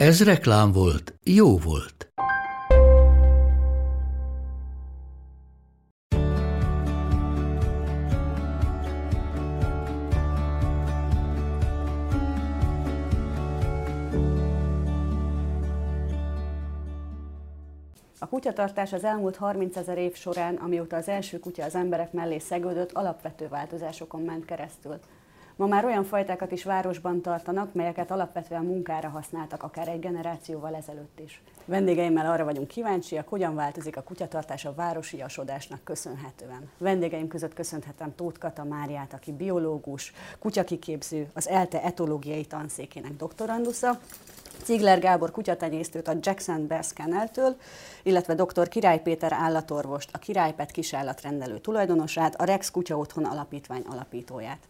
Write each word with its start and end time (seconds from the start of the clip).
Ez 0.00 0.24
reklám 0.24 0.72
volt, 0.72 1.14
jó 1.22 1.58
volt. 1.58 2.12
A 18.18 18.26
kutyatartás 18.28 18.92
az 18.92 19.04
elmúlt 19.04 19.36
30 19.36 19.76
ezer 19.76 19.98
év 19.98 20.14
során, 20.14 20.54
amióta 20.54 20.96
az 20.96 21.08
első 21.08 21.38
kutya 21.38 21.64
az 21.64 21.74
emberek 21.74 22.12
mellé 22.12 22.38
szegődött, 22.38 22.92
alapvető 22.92 23.48
változásokon 23.48 24.22
ment 24.22 24.44
keresztül. 24.44 24.98
Ma 25.60 25.66
már 25.66 25.84
olyan 25.84 26.04
fajtákat 26.04 26.52
is 26.52 26.64
városban 26.64 27.20
tartanak, 27.20 27.74
melyeket 27.74 28.10
alapvetően 28.10 28.64
munkára 28.64 29.08
használtak 29.08 29.62
akár 29.62 29.88
egy 29.88 30.00
generációval 30.00 30.74
ezelőtt 30.74 31.20
is. 31.24 31.42
Vendégeimmel 31.64 32.30
arra 32.30 32.44
vagyunk 32.44 32.68
kíváncsiak, 32.68 33.28
hogyan 33.28 33.54
változik 33.54 33.96
a 33.96 34.02
kutyatartás 34.02 34.64
a 34.64 34.74
városiasodásnak 34.74 35.84
köszönhetően. 35.84 36.70
Vendégeim 36.78 37.28
között 37.28 37.54
köszönhetem 37.54 38.14
Tóth 38.14 38.38
Kata 38.38 38.64
Máriát, 38.64 39.12
aki 39.12 39.32
biológus, 39.32 40.12
kutyakiképző, 40.38 41.30
az 41.34 41.48
ELTE 41.48 41.82
etológiai 41.82 42.44
tanszékének 42.44 43.16
doktorandusza, 43.16 43.98
Cigler 44.62 44.98
Gábor 44.98 45.30
kutyatenyésztőt 45.30 46.08
a 46.08 46.16
Jackson 46.20 46.66
Bears 46.66 46.92
Kenneltől, 46.92 47.56
illetve 48.02 48.34
dr. 48.34 48.68
Király 48.68 49.02
Péter 49.02 49.32
állatorvost, 49.32 50.10
a 50.12 50.18
Királypet 50.18 50.70
kisállatrendelő 50.70 51.58
tulajdonosát, 51.58 52.40
a 52.40 52.44
Rex 52.44 52.70
Kutya 52.70 52.96
Otthon 52.96 53.24
Alapítvány 53.24 53.84
alapítóját. 53.88 54.69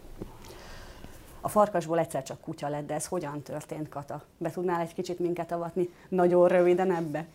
A 1.43 1.49
farkasból 1.49 1.99
egyszer 1.99 2.23
csak 2.23 2.41
kutya 2.41 2.69
lett, 2.69 2.87
de 2.87 2.93
ez 2.93 3.05
hogyan 3.05 3.41
történt, 3.41 3.89
Kata? 3.89 4.21
Be 4.37 4.49
tudnál 4.49 4.81
egy 4.81 4.93
kicsit 4.93 5.19
minket 5.19 5.51
avatni 5.51 5.89
nagyon 6.09 6.47
röviden 6.47 6.95
ebbe? 6.95 7.25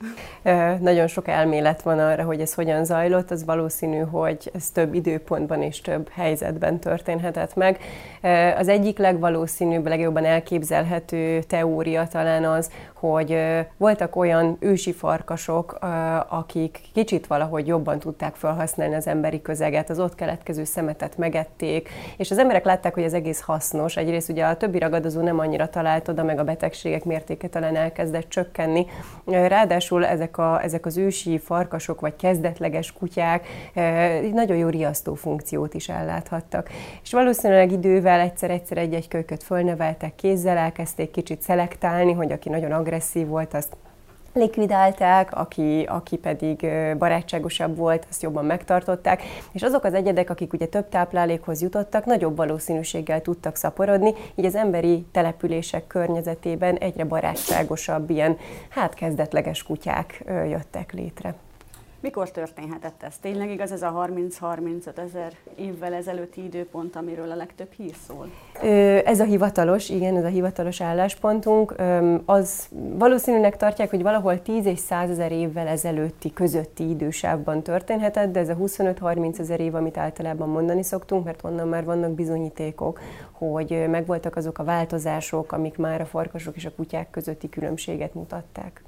Nagyon 0.81 1.07
sok 1.07 1.29
elmélet 1.29 1.83
van 1.83 1.99
arra, 1.99 2.25
hogy 2.25 2.41
ez 2.41 2.55
hogyan 2.55 2.85
zajlott. 2.85 3.31
Az 3.31 3.45
valószínű, 3.45 3.99
hogy 3.99 4.51
ez 4.55 4.71
több 4.71 4.95
időpontban 4.95 5.63
és 5.63 5.81
több 5.81 6.09
helyzetben 6.09 6.79
történhetett 6.79 7.55
meg. 7.55 7.79
Az 8.57 8.69
egyik 8.69 8.99
legvalószínűbb, 8.99 9.87
legjobban 9.87 10.25
elképzelhető 10.25 11.43
teória 11.43 12.09
talán 12.09 12.45
az, 12.45 12.71
hogy 12.93 13.39
voltak 13.77 14.17
olyan 14.17 14.57
ősi 14.61 14.93
farkasok, 14.93 15.79
akik 16.29 16.81
kicsit 16.93 17.27
valahogy 17.27 17.67
jobban 17.67 17.99
tudták 17.99 18.35
felhasználni 18.35 18.95
az 18.95 19.07
emberi 19.07 19.43
közeget, 19.43 19.91
az 19.91 19.99
ott 19.99 20.15
keletkező 20.15 20.65
szemetet 20.65 21.17
megették, 21.17 21.89
és 22.17 22.31
az 22.31 22.39
emberek 22.39 22.65
látták, 22.65 22.95
hogy 22.95 23.03
ez 23.03 23.13
egész 23.13 23.41
hasznos. 23.41 23.96
Egyrészt 23.97 24.29
ugye 24.29 24.45
a 24.45 24.57
többi 24.57 24.79
ragadozó 24.79 25.21
nem 25.21 25.39
annyira 25.39 25.69
talált 25.69 26.09
oda, 26.09 26.23
meg 26.23 26.39
a 26.39 26.45
betegségek 26.45 27.05
mértéke 27.05 27.49
talán 27.49 27.77
elkezdett 27.77 28.29
csökkenni. 28.29 28.87
Ráadásul 29.25 30.07
ezek, 30.07 30.39
a, 30.39 30.63
ezek 30.63 30.87
az 30.87 30.97
ősi 30.97 31.39
farkasok, 31.39 32.01
vagy 32.01 32.17
kezdetleges 32.17 32.93
kutyák 32.93 33.47
nagyon 34.33 34.57
jó 34.57 34.69
riasztó 34.69 35.15
funkciót 35.15 35.75
is 35.75 35.89
elláthattak. 35.89 36.71
És 37.03 37.13
valószínűleg 37.13 37.73
idővel 37.73 38.21
egyszer-egyszer 38.21 38.79
egy-egy 38.79 39.09
kölyköt 39.09 39.43
fölneveltek 39.43 40.15
kézzel, 40.15 40.57
elkezdték 40.57 41.11
kicsit 41.11 41.43
szelektálni, 41.43 42.13
hogy 42.13 42.33
aki 42.33 42.49
nagyon 42.49 42.73
agresszív 42.73 43.27
volt, 43.27 43.55
azt 43.55 43.77
likvidálták, 44.37 45.35
aki, 45.35 45.83
aki 45.89 46.17
pedig 46.17 46.67
barátságosabb 46.99 47.77
volt, 47.77 48.07
azt 48.11 48.23
jobban 48.23 48.45
megtartották, 48.45 49.23
és 49.53 49.63
azok 49.63 49.85
az 49.85 49.95
egyedek, 49.95 50.31
akik 50.31 50.53
ugye 50.53 50.67
több 50.67 50.89
táplálékhoz 50.89 51.63
jutottak, 51.63 52.05
nagyobb 52.05 52.37
valószínűséggel 52.37 53.21
tudtak 53.21 53.57
szaporodni, 53.57 54.15
így 54.35 54.45
az 54.45 54.55
emberi 54.55 55.07
települések 55.13 55.87
környezetében 55.87 56.77
egyre 56.77 57.05
barátságosabb, 57.05 58.11
ilyen 58.11 58.37
hát 58.69 58.95
kezdetleges 58.95 59.63
kutyák 59.63 60.25
jöttek 60.27 60.93
létre. 60.93 61.35
Mikor 62.01 62.31
történhetett 62.31 63.03
ez? 63.03 63.19
Tényleg 63.19 63.51
igaz 63.51 63.73
ez 63.73 63.83
a 63.83 64.09
30-35 64.41 64.99
ezer 64.99 65.33
évvel 65.57 65.95
ezelőtti 65.95 66.45
időpont, 66.45 66.97
amiről 66.97 67.31
a 67.31 67.35
legtöbb 67.35 67.73
hír 67.73 67.95
szól? 68.07 68.31
Ez 69.05 69.21
a 69.21 69.25
hivatalos, 69.25 69.89
igen, 69.89 70.17
ez 70.17 70.25
a 70.25 70.29
hivatalos 70.29 70.81
álláspontunk. 70.81 71.75
Az 72.25 72.69
valószínűnek 72.99 73.57
tartják, 73.57 73.91
hogy 73.91 74.03
valahol 74.03 74.43
10 74.43 74.67
és 74.67 74.79
100 74.79 75.11
ezer 75.11 75.33
évvel 75.33 75.67
ezelőtti 75.67 76.33
közötti 76.33 76.89
idősávban 76.89 77.63
történhetett, 77.63 78.33
de 78.33 78.41
ez 78.41 78.49
a 78.49 78.57
25-30 78.57 79.39
ezer 79.39 79.61
év, 79.61 79.75
amit 79.75 79.97
általában 79.97 80.49
mondani 80.49 80.83
szoktunk, 80.83 81.25
mert 81.25 81.45
onnan 81.45 81.69
már 81.69 81.85
vannak 81.85 82.11
bizonyítékok, 82.11 83.01
hogy 83.33 83.85
megvoltak 83.89 84.37
azok 84.37 84.59
a 84.59 84.65
változások, 84.65 85.53
amik 85.53 85.77
már 85.77 86.01
a 86.01 86.07
farkasok 86.07 86.57
és 86.57 86.65
a 86.65 86.75
kutyák 86.77 87.11
közötti 87.11 87.49
különbséget 87.49 88.15
mutatták. 88.15 88.83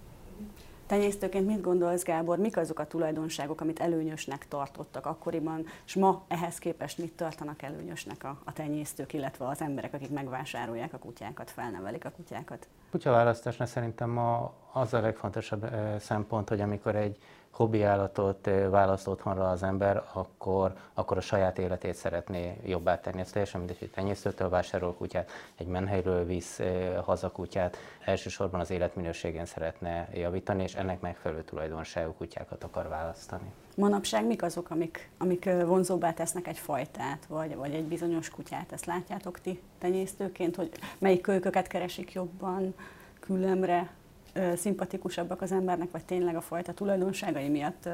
Tenyésztőként 0.89 1.47
mit 1.47 1.61
gondolsz, 1.61 2.03
Gábor, 2.03 2.39
mik 2.39 2.57
azok 2.57 2.79
a 2.79 2.87
tulajdonságok, 2.87 3.61
amit 3.61 3.81
előnyösnek 3.81 4.49
tartottak 4.49 5.07
akkoriban, 5.07 5.67
és 5.87 5.95
ma 5.95 6.25
ehhez 6.29 6.59
képest 6.59 6.99
mit 6.99 7.13
tartanak 7.13 7.63
előnyösnek 7.63 8.25
a, 8.25 8.39
a 8.45 8.53
tenyésztők, 8.53 9.13
illetve 9.13 9.47
az 9.47 9.61
emberek, 9.61 9.95
akik 9.95 10.11
megvásárolják 10.11 10.93
a 10.93 10.99
kutyákat, 10.99 11.51
felnevelik 11.51 12.05
a 12.05 12.11
kutyákat? 12.11 12.69
Kutyaválasztásnál 12.91 13.69
szerintem 13.69 14.11
ma 14.11 14.53
az 14.73 14.95
a 14.95 15.01
legfontosabb 15.01 15.67
szempont, 15.99 16.49
hogy 16.49 16.61
amikor 16.61 16.97
egy 16.97 17.19
hobbi 17.59 17.83
állatot 17.83 18.51
választ 18.71 19.07
otthonra 19.07 19.51
az 19.51 19.63
ember, 19.63 20.03
akkor, 20.13 20.75
akkor 20.95 21.17
a 21.17 21.21
saját 21.21 21.59
életét 21.59 21.95
szeretné 21.95 22.61
jobbá 22.65 23.01
tenni. 23.01 23.21
Ez 23.21 23.31
teljesen 23.31 23.61
mindegy, 23.61 23.79
hogy 23.79 23.91
tenyésztőtől 23.91 24.49
vásárol 24.49 24.95
kutyát, 24.95 25.31
egy 25.57 25.67
menhelyről 25.67 26.25
visz 26.25 26.61
haza 27.05 27.31
kutyát, 27.31 27.77
elsősorban 28.05 28.61
az 28.61 28.71
életminőségén 28.71 29.47
szeretne 29.47 30.09
javítani, 30.15 30.63
és 30.63 30.75
ennek 30.75 31.01
megfelelő 31.01 31.43
tulajdonságú 31.43 32.13
kutyákat 32.13 32.65
akar 32.65 32.89
választani. 32.89 33.53
Manapság 33.77 34.27
mik 34.27 34.43
azok, 34.43 34.71
amik, 34.71 35.11
amik 35.19 35.51
vonzóbbá 35.67 36.13
tesznek 36.13 36.47
egy 36.47 36.59
fajtát, 36.59 37.27
vagy, 37.29 37.57
vagy 37.57 37.75
egy 37.75 37.85
bizonyos 37.85 38.31
kutyát? 38.31 38.73
Ezt 38.73 38.87
látjátok 38.87 39.41
ti 39.41 39.61
tenyésztőként, 39.79 40.57
hogy 40.57 40.71
melyik 40.99 41.21
kölyköket 41.21 41.67
keresik 41.67 42.13
jobban, 42.13 42.75
különbre, 43.21 43.91
szimpatikusabbak 44.57 45.43
az 45.43 45.53
embernek, 45.53 45.91
vagy 45.91 46.05
tényleg 46.05 46.37
a 46.37 46.41
fajta 46.41 46.73
tulajdonságai 46.73 47.49
miatt 47.49 47.89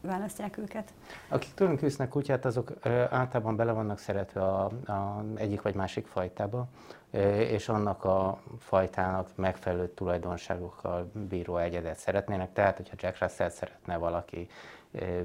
választják 0.00 0.58
őket? 0.58 0.92
Akik 1.28 1.54
tőlünk 1.54 1.80
visznek 1.80 2.08
kutyát, 2.08 2.44
azok 2.44 2.72
általában 3.10 3.56
bele 3.56 3.72
vannak 3.72 3.98
szeretve 3.98 4.42
a, 4.42 4.64
a 4.86 5.24
egyik 5.34 5.62
vagy 5.62 5.74
másik 5.74 6.06
fajtába, 6.06 6.66
és 7.38 7.68
annak 7.68 8.04
a 8.04 8.38
fajtának 8.58 9.28
megfelelő 9.34 9.88
tulajdonságokkal 9.88 11.10
bíró 11.28 11.56
egyedet 11.56 11.98
szeretnének. 11.98 12.52
Tehát, 12.52 12.76
hogyha 12.76 12.96
Jack 12.98 13.20
Russell 13.20 13.48
szeretne 13.48 13.96
valaki 13.96 14.48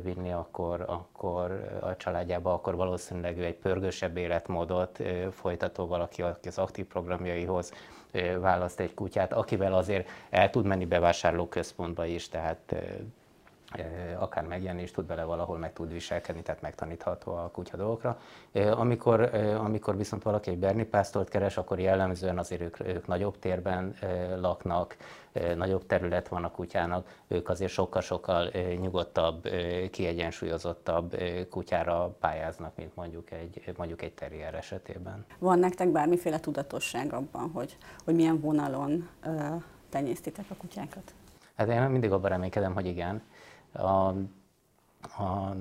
vinni, 0.03 0.31
akkor, 0.31 0.83
akkor 0.87 1.79
a 1.81 1.95
családjába, 1.95 2.53
akkor 2.53 2.75
valószínűleg 2.75 3.37
ő 3.37 3.43
egy 3.43 3.55
pörgősebb 3.55 4.17
életmódot 4.17 4.99
folytató 5.31 5.87
valaki, 5.87 6.21
aki 6.21 6.47
az 6.47 6.57
aktív 6.57 6.85
programjaihoz 6.85 7.71
választ 8.39 8.79
egy 8.79 8.93
kutyát, 8.93 9.33
akivel 9.33 9.73
azért 9.73 10.09
el 10.29 10.49
tud 10.49 10.65
menni 10.65 10.85
bevásárlóközpontba 10.85 12.05
is, 12.05 12.29
tehát 12.29 12.75
akár 14.19 14.45
megjelenni 14.45 14.81
is 14.81 14.91
tud 14.91 15.07
vele 15.07 15.23
valahol, 15.23 15.57
meg 15.57 15.73
tud 15.73 15.91
viselkedni, 15.91 16.41
tehát 16.41 16.61
megtanítható 16.61 17.31
a 17.31 17.49
kutya 17.51 17.77
dolgokra. 17.77 18.19
Amikor, 18.53 19.21
amikor 19.57 19.97
viszont 19.97 20.23
valaki 20.23 20.49
egy 20.49 20.57
Berni 20.57 20.83
pásztort 20.83 21.29
keres, 21.29 21.57
akkor 21.57 21.79
jellemzően 21.79 22.37
azért 22.37 22.61
ők, 22.61 22.79
ők 22.79 23.07
nagyobb 23.07 23.39
térben 23.39 23.95
laknak, 24.39 24.97
nagyobb 25.55 25.85
terület 25.85 26.27
van 26.27 26.43
a 26.43 26.51
kutyának, 26.51 27.07
ők 27.27 27.49
azért 27.49 27.71
sokkal-sokkal 27.71 28.51
nyugodtabb, 28.79 29.47
kiegyensúlyozottabb 29.91 31.17
kutyára 31.49 32.15
pályáznak, 32.19 32.75
mint 32.75 32.95
mondjuk 32.95 33.31
egy, 33.31 33.73
mondjuk 33.77 34.01
egy 34.01 34.13
terrier 34.13 34.53
esetében. 34.53 35.25
Van 35.39 35.59
nektek 35.59 35.89
bármiféle 35.89 36.39
tudatosság 36.39 37.13
abban, 37.13 37.51
hogy, 37.53 37.77
hogy 38.03 38.15
milyen 38.15 38.39
vonalon 38.39 39.09
tenyésztitek 39.89 40.45
a 40.49 40.55
kutyákat? 40.55 41.13
Hát 41.55 41.69
én 41.69 41.81
mindig 41.81 42.11
abban 42.11 42.29
reménykedem, 42.29 42.73
hogy 42.73 42.85
igen. 42.85 43.21
A, 43.71 44.07
a, 45.01 45.55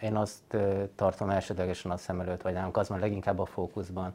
én 0.00 0.16
azt 0.16 0.56
tartom 0.94 1.30
elsődlegesen 1.30 1.90
a 1.90 1.96
szem 1.96 2.20
előtt, 2.20 2.42
vagy 2.42 2.52
nálunk 2.52 2.76
az 2.76 2.88
van 2.88 2.98
leginkább 2.98 3.38
a 3.38 3.44
fókuszban, 3.44 4.14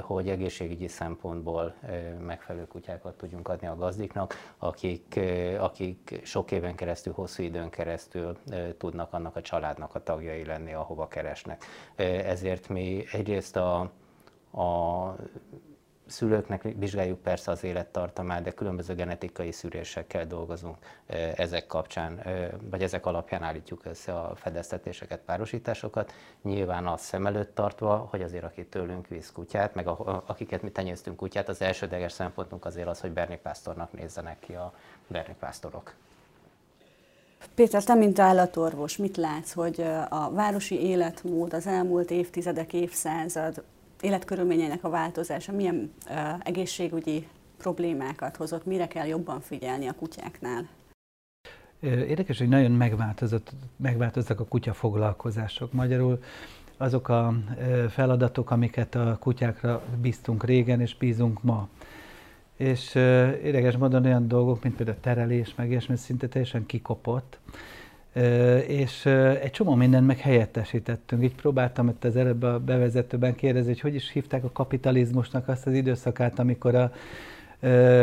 hogy 0.00 0.28
egészségügyi 0.28 0.88
szempontból 0.88 1.74
megfelelő 2.20 2.66
kutyákat 2.66 3.16
tudjunk 3.16 3.48
adni 3.48 3.66
a 3.66 3.76
gazdiknak, 3.76 4.34
akik, 4.58 5.20
akik 5.58 6.20
sok 6.24 6.50
éven 6.50 6.74
keresztül, 6.74 7.12
hosszú 7.12 7.42
időn 7.42 7.70
keresztül 7.70 8.38
tudnak 8.78 9.12
annak 9.12 9.36
a 9.36 9.40
családnak 9.40 9.94
a 9.94 10.02
tagjai 10.02 10.44
lenni, 10.44 10.72
ahova 10.72 11.08
keresnek. 11.08 11.64
Ezért 12.24 12.68
mi 12.68 13.04
egyrészt 13.12 13.56
a, 13.56 13.80
a 14.50 15.16
szülőknek 16.10 16.62
vizsgáljuk 16.78 17.18
persze 17.18 17.50
az 17.50 17.64
élettartamát, 17.64 18.42
de 18.42 18.50
különböző 18.50 18.94
genetikai 18.94 19.52
szűrésekkel 19.52 20.26
dolgozunk 20.26 20.76
ezek 21.36 21.66
kapcsán, 21.66 22.22
vagy 22.70 22.82
ezek 22.82 23.06
alapján 23.06 23.42
állítjuk 23.42 23.84
össze 23.84 24.12
a 24.12 24.34
fedeztetéseket, 24.34 25.20
párosításokat. 25.20 26.12
Nyilván 26.42 26.86
azt 26.86 27.04
szem 27.04 27.26
előtt 27.26 27.54
tartva, 27.54 28.08
hogy 28.10 28.22
azért 28.22 28.44
aki 28.44 28.66
tőlünk 28.66 29.08
visz 29.08 29.30
kutyát, 29.34 29.74
meg 29.74 29.86
a, 29.86 30.22
akiket 30.26 30.62
mi 30.62 30.70
tenyésztünk 30.70 31.16
kutyát, 31.16 31.48
az 31.48 31.62
elsődleges 31.62 32.12
szempontunk 32.12 32.64
azért 32.64 32.88
az, 32.88 33.00
hogy 33.00 33.10
Berni 33.10 33.38
Pásztornak 33.42 33.92
nézzenek 33.92 34.38
ki 34.38 34.52
a 34.52 34.72
Berni 35.06 35.34
Pásztorok. 35.38 35.94
Péter, 37.54 37.84
te 37.84 37.94
mint 37.94 38.18
állatorvos, 38.18 38.96
mit 38.96 39.16
látsz, 39.16 39.52
hogy 39.52 39.80
a 40.08 40.30
városi 40.30 40.80
életmód 40.80 41.54
az 41.54 41.66
elmúlt 41.66 42.10
évtizedek, 42.10 42.72
évszázad 42.72 43.62
életkörülményeinek 44.00 44.84
a 44.84 44.90
változása 44.90 45.52
milyen 45.52 45.92
egészségügyi 46.42 47.26
problémákat 47.58 48.36
hozott, 48.36 48.64
mire 48.64 48.88
kell 48.88 49.06
jobban 49.06 49.40
figyelni 49.40 49.86
a 49.86 49.94
kutyáknál? 49.94 50.68
Érdekes, 51.80 52.38
hogy 52.38 52.48
nagyon 52.48 52.70
megváltozott, 52.70 53.52
megváltoztak 53.76 54.40
a 54.40 54.44
kutyafoglalkozások. 54.44 55.72
Magyarul 55.72 56.22
azok 56.76 57.08
a 57.08 57.34
feladatok, 57.88 58.50
amiket 58.50 58.94
a 58.94 59.16
kutyákra 59.20 59.82
bíztunk 60.00 60.44
régen, 60.44 60.80
és 60.80 60.96
bízunk 60.96 61.42
ma. 61.42 61.68
És 62.56 62.94
érdekes 63.44 63.76
módon 63.76 64.04
olyan 64.04 64.28
dolgok, 64.28 64.62
mint 64.62 64.76
például 64.76 64.96
a 64.96 65.00
terelés, 65.00 65.54
meg 65.54 65.70
ilyesmi 65.70 65.96
szinte 65.96 66.28
teljesen 66.28 66.66
kikopott 66.66 67.38
és 68.66 69.06
egy 69.42 69.50
csomó 69.50 69.74
mindent 69.74 70.06
meg 70.06 70.18
helyettesítettünk. 70.18 71.22
Így 71.22 71.34
próbáltam 71.34 71.88
itt 71.88 72.04
az 72.04 72.16
előbb 72.16 72.42
a 72.42 72.58
bevezetőben 72.58 73.34
kérdezni, 73.34 73.70
hogy 73.70 73.80
hogy 73.80 73.94
is 73.94 74.10
hívták 74.10 74.44
a 74.44 74.52
kapitalizmusnak 74.52 75.48
azt 75.48 75.66
az 75.66 75.72
időszakát, 75.72 76.38
amikor 76.38 76.74
a 76.74 76.92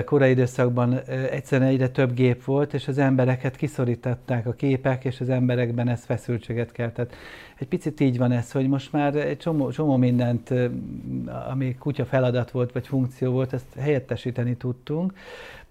korai 0.05 0.29
időszakban 0.29 0.99
egyszerűen 1.31 1.69
egyre 1.69 1.89
több 1.89 2.13
gép 2.13 2.43
volt, 2.43 2.73
és 2.73 2.87
az 2.87 2.97
embereket 2.97 3.55
kiszorították 3.55 4.47
a 4.47 4.53
képek, 4.53 5.05
és 5.05 5.21
az 5.21 5.29
emberekben 5.29 5.87
ez 5.87 6.05
feszültséget 6.05 6.71
keltett. 6.71 7.15
Egy 7.57 7.67
picit 7.67 7.99
így 7.99 8.17
van 8.17 8.31
ez, 8.31 8.51
hogy 8.51 8.67
most 8.67 8.91
már 8.91 9.15
egy 9.15 9.37
csomó, 9.37 9.71
csomó 9.71 9.97
mindent, 9.97 10.53
ami 11.49 11.75
kutya 11.75 12.05
feladat 12.05 12.51
volt, 12.51 12.71
vagy 12.71 12.87
funkció 12.87 13.31
volt, 13.31 13.53
ezt 13.53 13.73
helyettesíteni 13.79 14.55
tudtunk, 14.55 15.13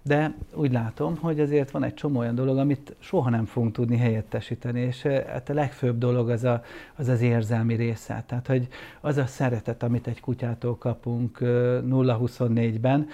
de 0.07 0.35
úgy 0.53 0.71
látom, 0.71 1.17
hogy 1.17 1.39
azért 1.39 1.71
van 1.71 1.83
egy 1.83 1.93
csomó 1.93 2.19
olyan 2.19 2.35
dolog, 2.35 2.57
amit 2.57 2.95
soha 2.99 3.29
nem 3.29 3.45
fogunk 3.45 3.73
tudni 3.73 3.97
helyettesíteni, 3.97 4.79
és 4.79 5.01
hát 5.01 5.49
a 5.49 5.53
legfőbb 5.53 5.97
dolog 5.97 6.29
az, 6.29 6.43
a, 6.43 6.63
az 6.95 7.07
az 7.07 7.21
érzelmi 7.21 7.75
része. 7.75 8.23
Tehát, 8.27 8.47
hogy 8.47 8.67
az 9.01 9.17
a 9.17 9.25
szeretet, 9.25 9.83
amit 9.83 10.07
egy 10.07 10.19
kutyától 10.19 10.77
kapunk 10.77 11.37
0-24-ben, 11.41 13.07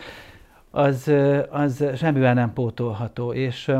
az, 0.71 1.11
az 1.49 1.85
semmivel 1.95 2.33
nem 2.33 2.53
pótolható, 2.53 3.33
és 3.33 3.71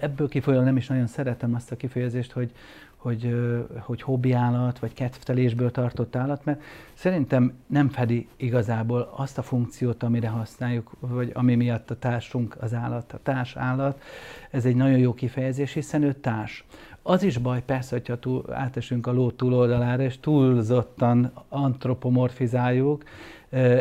ebből 0.00 0.28
kifolyólag 0.28 0.66
nem 0.66 0.76
is 0.76 0.86
nagyon 0.86 1.06
szeretem 1.06 1.54
azt 1.54 1.72
a 1.72 1.76
kifejezést, 1.76 2.32
hogy, 2.32 2.50
hogy, 2.96 3.34
hogy 3.78 4.02
hobbi 4.02 4.32
állat, 4.32 4.78
vagy 4.78 4.92
kedvtelésből 4.92 5.70
tartott 5.70 6.16
állat, 6.16 6.44
mert 6.44 6.62
szerintem 6.94 7.52
nem 7.66 7.88
fedi 7.88 8.28
igazából 8.36 9.12
azt 9.16 9.38
a 9.38 9.42
funkciót, 9.42 10.02
amire 10.02 10.28
használjuk, 10.28 10.90
vagy 11.00 11.30
ami 11.34 11.54
miatt 11.54 11.90
a 11.90 11.98
társunk 11.98 12.56
az 12.60 12.74
állat, 12.74 13.12
a 13.12 13.18
társ 13.22 13.56
állat. 13.56 14.02
Ez 14.50 14.64
egy 14.64 14.76
nagyon 14.76 14.98
jó 14.98 15.14
kifejezés, 15.14 15.72
hiszen 15.72 16.02
ő 16.02 16.12
társ. 16.12 16.64
Az 17.02 17.22
is 17.22 17.38
baj 17.38 17.62
persze, 17.62 17.96
hogyha 17.96 18.18
túl, 18.18 18.44
átesünk 18.52 19.06
a 19.06 19.12
ló 19.12 19.30
túloldalára, 19.30 20.02
és 20.02 20.20
túlzottan 20.20 21.32
antropomorfizáljuk, 21.48 23.02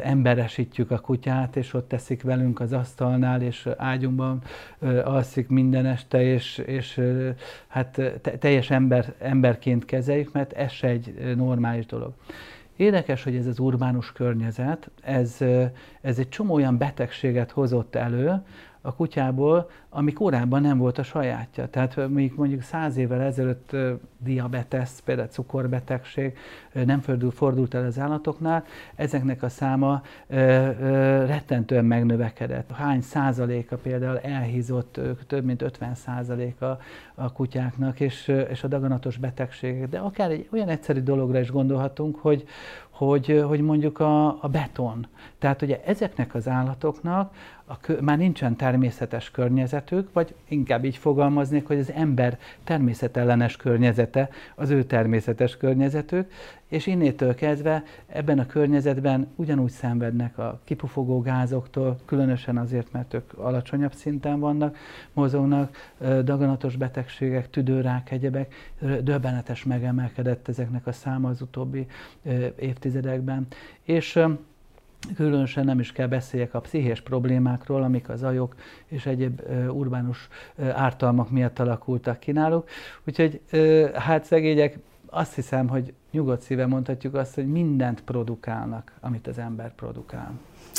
emberesítjük 0.04 0.92
a 0.92 1.00
kutyát, 1.00 1.56
és 1.56 1.74
ott 1.74 1.88
teszik 1.88 2.22
velünk 2.22 2.60
az 2.60 2.74
asztalnál, 2.74 3.42
és 3.42 3.70
ágyunkban 3.78 4.42
alszik 5.04 5.48
minden 5.48 5.86
este, 5.86 6.22
és, 6.22 6.58
és 6.58 7.02
hát 7.68 8.02
teljes 8.40 8.70
ember, 8.70 9.14
emberként 9.20 9.86
kezeljük, 9.86 10.32
mert 10.32 10.54
ez 10.54 10.72
se 10.72 10.88
egy 10.88 11.36
normális 11.36 11.86
dolog. 11.86 12.14
Érdekes, 12.76 13.24
hogy 13.24 13.36
ez 13.36 13.48
az 13.48 13.60
urbánus 13.60 14.12
környezet, 14.12 14.90
ez, 15.02 15.38
ez 16.02 16.20
egy 16.20 16.30
csomó 16.30 16.54
olyan 16.54 16.78
betegséget 16.78 17.52
hozott 17.52 17.96
elő, 17.96 18.42
a 18.86 18.96
kutyából, 18.96 19.70
ami 19.96 20.14
korábban 20.14 20.62
nem 20.62 20.78
volt 20.78 20.98
a 20.98 21.04
sajátja. 21.04 21.70
Tehát 21.70 21.96
mondjuk, 21.96 22.36
mondjuk 22.36 22.62
száz 22.62 22.98
évvel 22.98 23.22
ezelőtt 23.22 23.76
diabetes, 24.18 24.90
például 25.04 25.28
cukorbetegség 25.28 26.38
nem 26.74 27.00
fordult, 27.00 27.34
fordult 27.34 27.74
el 27.74 27.86
az 27.86 28.00
állatoknál, 28.00 28.66
ezeknek 28.96 29.44
a 29.44 29.50
száma 29.50 30.02
ö, 30.28 30.36
ö, 30.36 31.26
rettentően 31.26 31.86
megnövekedett. 31.86 32.72
Hány 32.72 33.02
százaléka 33.02 33.78
például 33.78 34.20
elhízott, 34.20 35.00
több 35.28 35.46
mint 35.46 35.62
50 35.62 35.96
százaléka 35.96 36.80
a 37.16 37.32
kutyáknak, 37.32 38.00
és, 38.00 38.28
és 38.50 38.64
a 38.64 38.68
daganatos 38.68 39.18
betegségek. 39.18 39.90
De 39.90 39.98
akár 39.98 40.32
egy 40.32 40.48
olyan 40.52 40.70
egyszerű 40.70 41.00
dologra 41.00 41.40
is 41.40 41.52
gondolhatunk, 41.52 42.16
hogy, 42.16 42.46
hogy, 42.90 43.44
hogy 43.48 43.62
mondjuk 43.62 44.00
a, 44.00 44.44
a 44.44 44.48
beton. 44.52 45.08
Tehát 45.40 45.62
ugye 45.62 45.82
ezeknek 45.86 46.36
az 46.36 46.48
állatoknak 46.48 47.34
a, 47.66 47.76
már 48.02 48.18
nincsen 48.18 48.56
természetes 48.56 49.32
környezetük, 49.86 50.14
vagy 50.14 50.36
inkább 50.48 50.86
így 50.86 50.98
fogalmaznék, 50.98 51.68
hogy 51.68 51.80
az 51.80 51.92
ember 51.92 52.38
természetellenes 52.64 53.56
környezete 53.56 54.30
az 54.56 54.70
ő 54.70 54.84
természetes 54.84 55.58
környezetük, 55.58 56.32
és 56.68 56.88
innétől 56.88 57.36
kezdve 57.36 57.84
ebben 58.08 58.40
a 58.40 58.46
környezetben 58.46 59.28
ugyanúgy 59.36 59.72
szenvednek 59.72 60.38
a 60.38 60.60
kipufogó 60.64 61.22
gázoktól, 61.22 61.98
különösen 62.06 62.58
azért, 62.58 62.92
mert 62.92 63.14
ők 63.14 63.34
alacsonyabb 63.38 63.94
szinten 63.94 64.40
vannak, 64.40 64.78
mozognak, 65.14 65.94
daganatos 66.24 66.76
betegségek, 66.76 67.50
tüdőrák, 67.50 68.12
egyebek, 68.12 68.54
döbbenetes 69.02 69.64
megemelkedett 69.64 70.48
ezeknek 70.48 70.88
a 70.88 70.92
száma 70.92 71.30
az 71.30 71.42
utóbbi 71.42 71.88
évtizedekben. 72.60 73.48
És 73.84 74.20
Különösen 75.16 75.66
nem 75.66 75.80
is 75.80 75.92
kell 75.92 76.08
beszéljek 76.08 76.54
a 76.54 76.60
pszichés 76.60 77.02
problémákról, 77.02 77.84
amik 77.84 78.10
a 78.10 78.16
zajok 78.16 78.56
és 78.88 79.06
egyéb 79.06 79.42
urbánus 79.70 80.28
ártalmak 80.58 81.32
miatt 81.32 81.60
alakultak 81.60 82.20
ki 82.20 82.32
náluk. 82.32 82.70
Úgyhogy 83.08 83.42
hát 83.94 84.24
szegények, 84.24 84.78
azt 85.10 85.36
hiszem, 85.36 85.68
hogy 85.68 85.94
nyugodt 86.12 86.42
szíve 86.42 86.66
mondhatjuk 86.66 87.14
azt, 87.14 87.36
hogy 87.36 87.48
mindent 87.48 88.02
produkálnak, 88.02 88.92
amit 89.00 89.28
az 89.28 89.38
ember 89.38 89.76
produkál. 89.76 90.32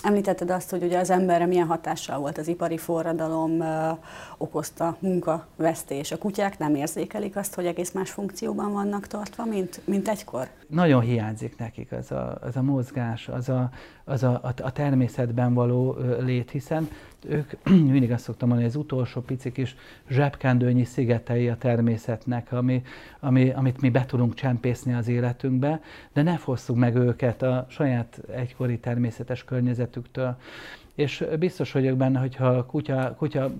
Említetted 0.03 0.51
azt, 0.51 0.71
hogy 0.71 0.83
ugye 0.83 0.99
az 0.99 1.11
emberre 1.11 1.47
milyen 1.47 1.67
hatással 1.67 2.19
volt 2.19 2.39
az 2.39 2.49
ipari 2.49 2.77
forradalom, 2.77 3.61
ö, 3.61 3.91
okozta 4.39 4.97
munkavesztés. 4.99 6.13
A 6.13 6.19
kutyák 6.19 6.59
nem 6.59 6.75
érzékelik 6.75 7.37
azt, 7.37 7.55
hogy 7.55 7.67
egész 7.67 7.93
más 7.93 8.11
funkcióban 8.11 8.73
vannak 8.73 9.07
tartva, 9.07 9.45
mint, 9.45 9.81
mint 9.85 10.09
egykor? 10.09 10.49
Nagyon 10.67 11.01
hiányzik 11.01 11.59
nekik 11.59 11.93
az 11.93 12.11
a, 12.11 12.39
az 12.41 12.57
a 12.57 12.63
mozgás, 12.63 13.29
az 13.29 13.49
a, 13.49 13.71
az 14.05 14.23
a, 14.23 14.41
a, 14.43 14.53
a 14.63 14.73
természetben 14.73 15.55
való 15.55 15.97
lét, 16.21 16.51
hiszen 16.51 16.89
ők 17.29 17.51
mindig 17.95 18.13
azt 18.13 18.25
szoktam 18.25 18.49
mondani, 18.49 18.69
az 18.69 18.77
utolsó 18.77 19.21
pici 19.21 19.53
kis 19.53 19.77
zsebkendőnyi 20.09 20.85
szigetei 20.85 21.49
a 21.49 21.57
természetnek, 21.57 22.53
ami, 22.53 22.83
ami, 23.21 23.51
amit 23.51 23.81
mi 23.81 23.91
be 23.91 24.07
tudunk 24.07 24.35
csempészni 24.35 24.95
az 24.95 25.09
életünkbe, 25.09 25.81
de 26.13 26.23
ne 26.23 26.37
fosszuk 26.37 26.77
meg 26.77 26.95
őket 26.95 27.43
a 27.43 27.67
saját 27.69 28.21
egykori 28.35 28.79
természetes 28.79 29.45
környezetüktől. 29.45 30.37
És 30.95 31.25
biztos 31.39 31.73
vagyok 31.73 31.97
benne, 31.97 32.19
hogy 32.19 32.37
ha 32.37 32.47
a 32.47 32.65
kutya, 32.65 33.15
kutya 33.17 33.51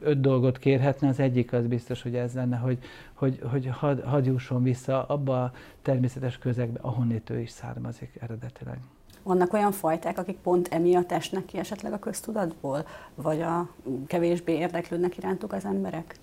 öt 0.00 0.20
dolgot 0.20 0.58
kérhetne, 0.58 1.08
az 1.08 1.20
egyik 1.20 1.52
az 1.52 1.66
biztos, 1.66 2.02
hogy 2.02 2.14
ez 2.14 2.34
lenne, 2.34 2.56
hogy, 2.56 2.78
hogy, 3.12 3.40
hogy 3.42 3.66
had, 4.02 4.26
jusson 4.26 4.62
vissza 4.62 5.04
abba 5.04 5.42
a 5.42 5.52
természetes 5.82 6.38
közegbe, 6.38 6.78
ahonnét 6.82 7.30
ő 7.30 7.40
is 7.40 7.50
származik 7.50 8.16
eredetileg. 8.20 8.78
Vannak 9.24 9.52
olyan 9.52 9.72
fajták, 9.72 10.18
akik 10.18 10.36
pont 10.36 10.68
emiatt 10.70 11.12
esnek 11.12 11.44
ki 11.44 11.58
esetleg 11.58 11.92
a 11.92 11.98
köztudatból, 11.98 12.86
vagy 13.14 13.42
a 13.42 13.68
kevésbé 14.06 14.52
érdeklődnek 14.52 15.16
irántuk 15.16 15.52
az 15.52 15.64
emberek? 15.64 16.14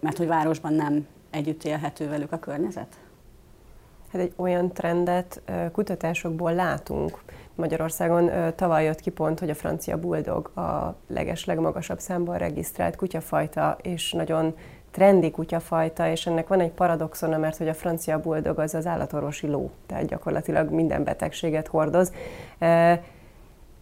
Mert 0.00 0.16
hogy 0.16 0.26
városban 0.26 0.72
nem 0.72 1.06
együtt 1.30 1.64
élhető 1.64 2.08
velük 2.08 2.32
a 2.32 2.38
környezet? 2.38 2.98
Hát 4.12 4.20
egy 4.20 4.32
olyan 4.36 4.72
trendet 4.72 5.42
kutatásokból 5.72 6.54
látunk. 6.54 7.22
Magyarországon 7.54 8.30
tavaly 8.56 8.84
jött 8.84 9.00
ki 9.00 9.10
pont, 9.10 9.38
hogy 9.38 9.50
a 9.50 9.54
francia 9.54 9.98
buldog 9.98 10.46
a 10.56 10.96
leges 11.06 11.44
legmagasabb 11.44 11.98
számban 11.98 12.38
regisztrált 12.38 12.96
kutyafajta, 12.96 13.76
és 13.82 14.12
nagyon 14.12 14.54
trendi 14.90 15.30
kutyafajta, 15.30 16.08
és 16.08 16.26
ennek 16.26 16.48
van 16.48 16.60
egy 16.60 16.70
paradoxona, 16.70 17.38
mert 17.38 17.56
hogy 17.56 17.68
a 17.68 17.74
francia 17.74 18.20
buldog 18.20 18.58
az 18.58 18.74
az 18.74 18.86
állatorvosi 18.86 19.46
ló, 19.46 19.70
tehát 19.86 20.06
gyakorlatilag 20.06 20.70
minden 20.70 21.04
betegséget 21.04 21.66
hordoz. 21.66 22.12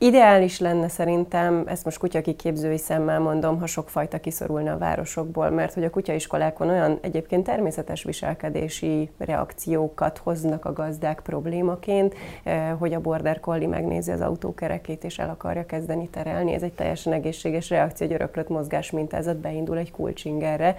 Ideális 0.01 0.59
lenne 0.59 0.89
szerintem, 0.89 1.63
ezt 1.67 1.85
most 1.85 1.99
kutyakiképzői 1.99 2.79
szemmel 2.79 3.21
mondom, 3.21 3.59
ha 3.59 3.67
sok 3.67 3.91
fajta 3.91 4.19
kiszorulna 4.19 4.73
a 4.73 4.79
városokból, 4.79 5.51
mert 5.51 5.75
hogy 5.75 5.85
a 5.85 5.91
kutyaiskolákon 5.91 6.69
olyan 6.69 6.99
egyébként 7.01 7.45
természetes 7.45 8.03
viselkedési 8.03 9.11
reakciókat 9.19 10.19
hoznak 10.19 10.65
a 10.65 10.73
gazdák 10.73 11.21
problémaként, 11.21 12.15
eh, 12.43 12.73
hogy 12.79 12.95
a 12.95 13.01
border 13.01 13.41
collie 13.41 13.69
megnézi 13.69 14.11
az 14.11 14.21
autókerekét 14.21 15.05
és 15.05 15.19
el 15.19 15.31
akarja 15.31 15.67
kezdeni 15.67 16.09
terelni. 16.09 16.53
Ez 16.53 16.63
egy 16.63 16.73
teljesen 16.73 17.13
egészséges 17.13 17.71
reakció, 17.71 18.07
egy 18.07 18.13
öröklött 18.13 18.49
mozgás 18.49 18.91
mintázat 18.91 19.37
beindul 19.37 19.79
egy 19.79 19.91
kulcsingerre. 19.91 20.77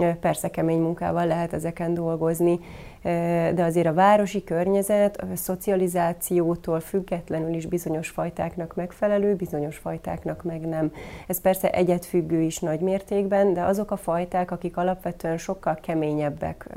Eh, 0.00 0.14
persze 0.14 0.48
kemény 0.50 0.80
munkával 0.80 1.26
lehet 1.26 1.52
ezeken 1.52 1.94
dolgozni, 1.94 2.60
de 3.02 3.64
azért 3.64 3.86
a 3.86 3.92
városi 3.92 4.44
környezet 4.44 5.16
a 5.16 5.26
szocializációtól 5.36 6.80
függetlenül 6.80 7.54
is 7.54 7.66
bizonyos 7.66 8.08
fajtáknak 8.08 8.74
megfelelő, 8.74 9.34
bizonyos 9.34 9.76
fajtáknak 9.76 10.42
meg 10.42 10.60
nem. 10.60 10.92
Ez 11.26 11.40
persze 11.40 11.70
egyetfüggő 11.70 12.40
is 12.40 12.58
nagy 12.58 12.80
mértékben, 12.80 13.54
de 13.54 13.62
azok 13.62 13.90
a 13.90 13.96
fajták, 13.96 14.50
akik 14.50 14.76
alapvetően 14.76 15.38
sokkal 15.38 15.74
keményebbek, 15.74 16.68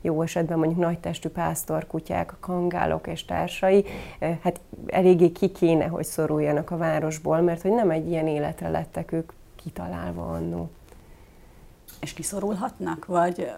jó 0.00 0.22
esetben 0.22 0.58
mondjuk 0.58 0.80
nagy 0.80 0.98
testű 0.98 1.28
pásztorkutyák, 1.28 2.32
a 2.32 2.36
kangálok 2.40 3.06
és 3.06 3.24
társai, 3.24 3.84
hát 4.42 4.60
eléggé 4.86 5.32
ki 5.32 5.52
kéne, 5.52 5.86
hogy 5.86 6.04
szoruljanak 6.04 6.70
a 6.70 6.76
városból, 6.76 7.40
mert 7.40 7.62
hogy 7.62 7.72
nem 7.72 7.90
egy 7.90 8.08
ilyen 8.08 8.26
életre 8.26 8.68
lettek 8.68 9.12
ők 9.12 9.32
kitalálva 9.62 10.30
annó. 10.30 10.70
És 12.00 12.12
kiszorulhatnak? 12.12 13.06
Vagy, 13.06 13.50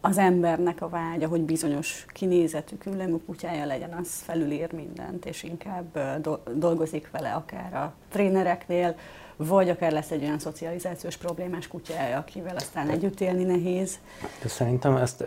az 0.00 0.18
embernek 0.18 0.82
a 0.82 0.88
vágya, 0.88 1.28
hogy 1.28 1.40
bizonyos 1.40 2.06
kinézetű, 2.08 2.76
küllemű 2.76 3.16
kutyája 3.26 3.66
legyen, 3.66 3.92
az 3.92 4.08
felülír 4.10 4.72
mindent, 4.72 5.26
és 5.26 5.42
inkább 5.42 5.98
dolgozik 6.54 7.10
vele 7.10 7.32
akár 7.32 7.74
a 7.74 7.92
trénereknél, 8.08 8.94
vagy 9.36 9.68
akár 9.68 9.92
lesz 9.92 10.10
egy 10.10 10.22
olyan 10.22 10.38
szocializációs 10.38 11.16
problémás 11.16 11.68
kutyája, 11.68 12.18
akivel 12.18 12.56
aztán 12.56 12.88
együtt 12.88 13.20
élni 13.20 13.44
nehéz. 13.44 13.98
De 14.42 14.48
szerintem 14.48 14.96
ezt, 14.96 15.24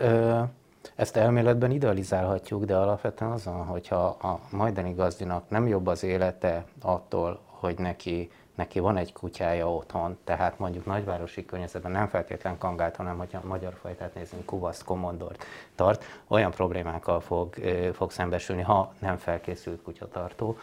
ezt 0.94 1.16
elméletben 1.16 1.70
idealizálhatjuk, 1.70 2.64
de 2.64 2.76
alapvetően 2.76 3.30
azon, 3.30 3.64
hogyha 3.64 4.04
a 4.04 4.40
majdani 4.50 4.92
gazdinak 4.92 5.50
nem 5.50 5.66
jobb 5.66 5.86
az 5.86 6.02
élete 6.02 6.64
attól, 6.80 7.40
hogy 7.46 7.78
neki 7.78 8.30
neki 8.54 8.78
van 8.78 8.96
egy 8.96 9.12
kutyája 9.12 9.72
otthon, 9.72 10.18
tehát 10.24 10.58
mondjuk 10.58 10.86
nagyvárosi 10.86 11.44
környezetben 11.44 11.90
nem 11.90 12.08
feltétlen 12.08 12.58
kangált, 12.58 12.96
hanem 12.96 13.18
hogyha 13.18 13.40
magyar 13.44 13.74
fajtát 13.80 14.14
nézünk, 14.14 14.44
kuvaszt, 14.44 14.84
komondort 14.84 15.44
tart, 15.74 16.04
olyan 16.26 16.50
problémákkal 16.50 17.20
fog, 17.20 17.54
fog 17.92 18.10
szembesülni, 18.10 18.62
ha 18.62 18.94
nem 18.98 19.16
felkészült 19.16 19.82
kutyatartó, 19.82 20.56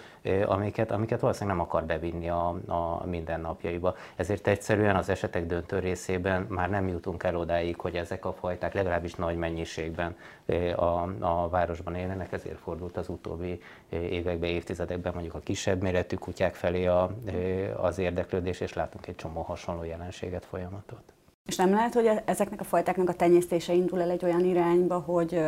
amiket, 0.46 0.92
amiket 0.92 1.20
valószínűleg 1.20 1.56
nem 1.58 1.66
akar 1.66 1.84
bevinni 1.84 2.30
a, 2.30 2.48
a 2.68 3.06
mindennapjaiba. 3.06 3.96
Ezért 4.16 4.48
egyszerűen 4.48 4.96
az 4.96 5.10
esetek 5.10 5.46
döntő 5.46 5.80
részében 5.80 6.46
már 6.50 6.70
nem 6.70 6.88
jutunk 6.88 7.24
el 7.24 7.36
odáig, 7.36 7.80
hogy 7.80 7.96
ezek 7.96 8.26
a 8.26 8.34
fajták 8.34 8.74
legalábbis 8.74 9.14
nagy 9.14 9.38
mennyiségben 9.38 10.16
a, 10.76 11.10
a 11.20 11.50
városban 11.50 11.96
élnek, 11.96 12.32
ezért 12.32 12.60
fordult 12.60 12.98
az 12.98 13.10
utóbbi 13.10 13.62
években, 13.90 14.50
évtizedekben 14.50 15.14
mondjuk 15.14 15.36
a 15.36 15.40
kisebb 15.40 15.82
méretű 15.82 16.16
kutyák 16.16 16.56
felé 16.56 16.86
a, 16.86 17.12
az 17.84 17.98
érdeklődés, 17.98 18.60
és 18.60 18.74
látunk 18.74 19.08
egy 19.08 19.16
csomó 19.16 19.42
hasonló 19.42 19.84
jelenséget, 19.84 20.46
folyamatot. 20.46 21.14
És 21.46 21.56
nem 21.56 21.72
lehet, 21.72 21.94
hogy 21.94 22.10
ezeknek 22.26 22.60
a 22.60 22.64
fajtáknak 22.64 23.10
a 23.10 23.14
tenyésztése 23.14 23.74
indul 23.74 24.02
el 24.02 24.10
egy 24.10 24.24
olyan 24.24 24.46
irányba, 24.46 25.00
hogy, 25.00 25.42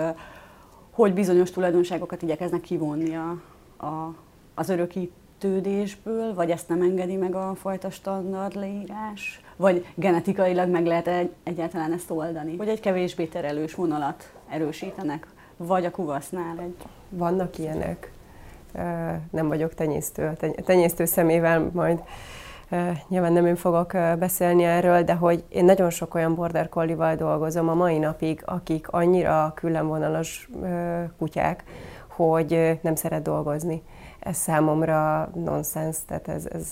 hogy 0.92 1.14
bizonyos 1.14 1.52
tulajdonságokat 1.52 2.22
igyekeznek 2.22 2.62
kivonni 2.62 3.16
a, 3.16 3.42
a, 3.86 4.16
az 4.56 4.70
örökítődésből, 4.70 6.34
vagy 6.34 6.52
ezt 6.52 6.70
nem 6.70 6.82
engedi 6.82 7.16
meg 7.16 7.36
a 7.36 7.56
fajta 7.56 7.90
standard 7.90 8.56
leírás, 8.56 9.42
vagy 9.56 9.86
genetikailag 9.96 10.70
meg 10.70 10.86
lehet 10.86 11.08
egy, 11.08 11.32
egyáltalán 11.44 11.94
ezt 11.94 12.12
oldani, 12.12 12.58
hogy 12.58 12.68
egy 12.68 12.80
kevésbé 12.80 13.26
terelős 13.26 13.76
vonalat 13.76 14.34
erősítenek, 14.50 15.28
vagy 15.58 15.86
a 15.86 15.92
kuvasznál 15.92 16.60
egy... 16.60 16.76
Vannak 17.10 17.58
ilyenek. 17.58 18.12
Nem 19.32 19.48
vagyok 19.48 19.74
tenyésztő, 19.74 20.38
tenyésztő 20.66 21.06
szemével 21.06 21.70
majd 21.74 22.04
Nyilván 23.08 23.34
nem 23.34 23.46
én 23.46 23.56
fogok 23.56 23.92
beszélni 24.20 24.63
erről, 24.63 25.04
de 25.04 25.13
hogy 25.13 25.44
én 25.50 25.66
nagyon 25.66 25.90
sok 25.90 26.16
olyan 26.16 26.36
border 26.36 26.70
collie 26.70 27.16
dolgozom 27.16 27.70
a 27.70 27.74
mai 27.74 27.98
napig, 27.98 28.42
akik 28.46 28.88
annyira 28.88 29.51
különvonalas 29.56 30.50
kutyák, 31.18 31.63
hogy 32.08 32.80
nem 32.82 32.96
szeret 32.96 33.22
dolgozni. 33.22 33.84
Ez 34.20 34.38
számomra 34.38 35.30
nonsens, 35.34 35.98
tehát 36.08 36.28
ez, 36.28 36.46
ez, 36.51 36.68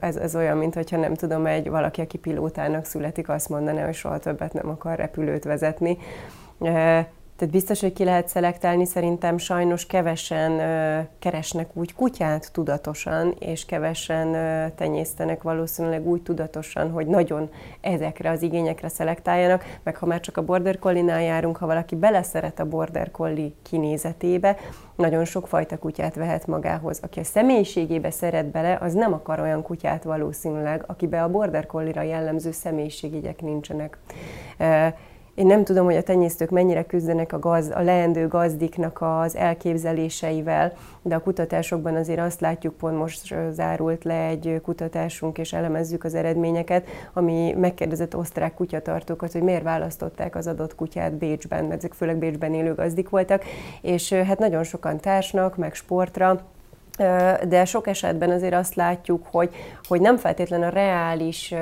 ez, 0.00 0.16
ez 0.16 0.36
olyan, 0.36 0.56
mintha 0.56 0.96
nem 0.96 1.14
tudom, 1.14 1.46
egy 1.46 1.70
valaki, 1.70 2.00
aki 2.00 2.18
pilótának 2.18 2.84
születik, 2.84 3.28
azt 3.28 3.48
mondaná, 3.48 3.84
hogy 3.84 3.94
soha 3.94 4.18
többet 4.18 4.52
nem 4.52 4.68
akar 4.68 4.96
repülőt 4.96 5.44
vezetni 5.44 5.98
tehát 7.42 7.56
biztos, 7.56 7.80
hogy 7.80 7.92
ki 7.92 8.04
lehet 8.04 8.28
szelektálni, 8.28 8.84
szerintem 8.84 9.38
sajnos 9.38 9.86
kevesen 9.86 10.58
ö, 10.58 11.00
keresnek 11.18 11.76
úgy 11.76 11.94
kutyát 11.94 12.52
tudatosan, 12.52 13.34
és 13.38 13.64
kevesen 13.64 14.34
ö, 14.34 14.66
tenyésztenek 14.76 15.42
valószínűleg 15.42 16.06
úgy 16.06 16.22
tudatosan, 16.22 16.90
hogy 16.90 17.06
nagyon 17.06 17.50
ezekre 17.80 18.30
az 18.30 18.42
igényekre 18.42 18.88
szelektáljanak, 18.88 19.78
meg 19.82 19.96
ha 19.96 20.06
már 20.06 20.20
csak 20.20 20.36
a 20.36 20.44
Border 20.44 20.78
Collie-nál 20.78 21.22
járunk, 21.22 21.56
ha 21.56 21.66
valaki 21.66 21.96
beleszeret 21.96 22.60
a 22.60 22.68
Border 22.68 23.10
Collie 23.10 23.52
kinézetébe, 23.62 24.56
nagyon 24.96 25.24
sok 25.24 25.48
fajta 25.48 25.78
kutyát 25.78 26.14
vehet 26.14 26.46
magához. 26.46 27.00
Aki 27.02 27.20
a 27.20 27.24
személyiségébe 27.24 28.10
szeret 28.10 28.46
bele, 28.46 28.78
az 28.80 28.92
nem 28.94 29.12
akar 29.12 29.40
olyan 29.40 29.62
kutyát 29.62 30.02
valószínűleg, 30.02 30.84
akibe 30.86 31.22
a 31.22 31.30
Border 31.30 31.66
Collie-ra 31.66 32.02
jellemző 32.02 32.50
személyiségjegyek 32.50 33.40
nincsenek. 33.40 33.98
Én 35.34 35.46
nem 35.46 35.64
tudom, 35.64 35.84
hogy 35.84 35.96
a 35.96 36.02
tenyésztők 36.02 36.50
mennyire 36.50 36.84
küzdenek 36.84 37.32
a, 37.32 37.38
gaz, 37.38 37.70
a 37.74 37.80
leendő 37.80 38.28
gazdiknak 38.28 38.98
az 39.00 39.36
elképzeléseivel, 39.36 40.72
de 41.02 41.14
a 41.14 41.20
kutatásokban 41.20 41.96
azért 41.96 42.20
azt 42.20 42.40
látjuk, 42.40 42.74
pont 42.74 42.98
most 42.98 43.34
zárult 43.50 44.04
le 44.04 44.26
egy 44.26 44.60
kutatásunk, 44.62 45.38
és 45.38 45.52
elemezzük 45.52 46.04
az 46.04 46.14
eredményeket, 46.14 46.86
ami 47.12 47.54
megkérdezett 47.58 48.16
osztrák 48.16 48.54
kutyatartókat, 48.54 49.32
hogy 49.32 49.42
miért 49.42 49.62
választották 49.62 50.36
az 50.36 50.46
adott 50.46 50.74
kutyát 50.74 51.12
Bécsben, 51.12 51.64
mert 51.64 51.78
ezek 51.78 51.92
főleg 51.92 52.16
Bécsben 52.16 52.54
élő 52.54 52.74
gazdik 52.74 53.08
voltak, 53.08 53.44
és 53.80 54.12
hát 54.12 54.38
nagyon 54.38 54.64
sokan 54.64 55.00
társnak, 55.00 55.56
meg 55.56 55.74
sportra, 55.74 56.40
de 57.48 57.64
sok 57.64 57.86
esetben 57.86 58.30
azért 58.30 58.54
azt 58.54 58.74
látjuk, 58.74 59.26
hogy, 59.30 59.50
hogy 59.88 60.00
nem 60.00 60.16
feltétlenül 60.16 60.66
a 60.66 60.70
reális 60.70 61.54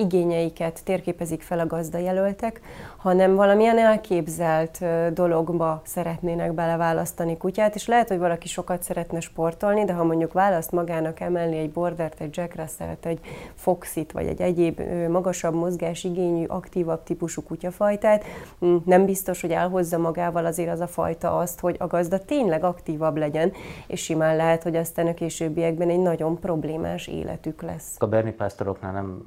igényeiket 0.00 0.80
térképezik 0.84 1.42
fel 1.42 1.58
a 1.58 1.66
gazdajelöltek, 1.66 2.60
hanem 2.96 3.34
valamilyen 3.34 3.78
elképzelt 3.78 4.84
dologba 5.12 5.82
szeretnének 5.84 6.52
beleválasztani 6.52 7.36
kutyát, 7.36 7.74
és 7.74 7.86
lehet, 7.86 8.08
hogy 8.08 8.18
valaki 8.18 8.48
sokat 8.48 8.82
szeretne 8.82 9.20
sportolni, 9.20 9.84
de 9.84 9.92
ha 9.92 10.04
mondjuk 10.04 10.32
választ 10.32 10.72
magának 10.72 11.20
emelni 11.20 11.58
egy 11.58 11.70
bordert, 11.70 12.20
egy 12.20 12.36
Jack 12.36 12.54
Russell-t, 12.54 13.06
egy 13.06 13.20
Foxit, 13.54 14.12
vagy 14.12 14.26
egy 14.26 14.40
egyéb 14.40 14.80
magasabb 15.08 15.54
mozgásigényű, 15.54 16.44
aktívabb 16.46 17.02
típusú 17.02 17.42
kutyafajtát, 17.42 18.24
nem 18.84 19.04
biztos, 19.04 19.40
hogy 19.40 19.50
elhozza 19.50 19.98
magával 19.98 20.46
azért 20.46 20.70
az 20.70 20.80
a 20.80 20.86
fajta 20.86 21.36
azt, 21.36 21.60
hogy 21.60 21.76
a 21.78 21.86
gazda 21.86 22.18
tényleg 22.24 22.64
aktívabb 22.64 23.16
legyen, 23.16 23.52
és 23.86 24.02
simán 24.02 24.36
lehet, 24.36 24.62
hogy 24.62 24.76
aztán 24.76 25.06
a 25.06 25.14
későbbiekben 25.14 25.88
egy 25.88 26.00
nagyon 26.00 26.38
problémás 26.38 27.06
életük 27.06 27.62
lesz. 27.62 27.94
A 27.98 28.06
berni 28.06 28.32
pásztoroknál 28.32 28.92
nem 28.92 29.22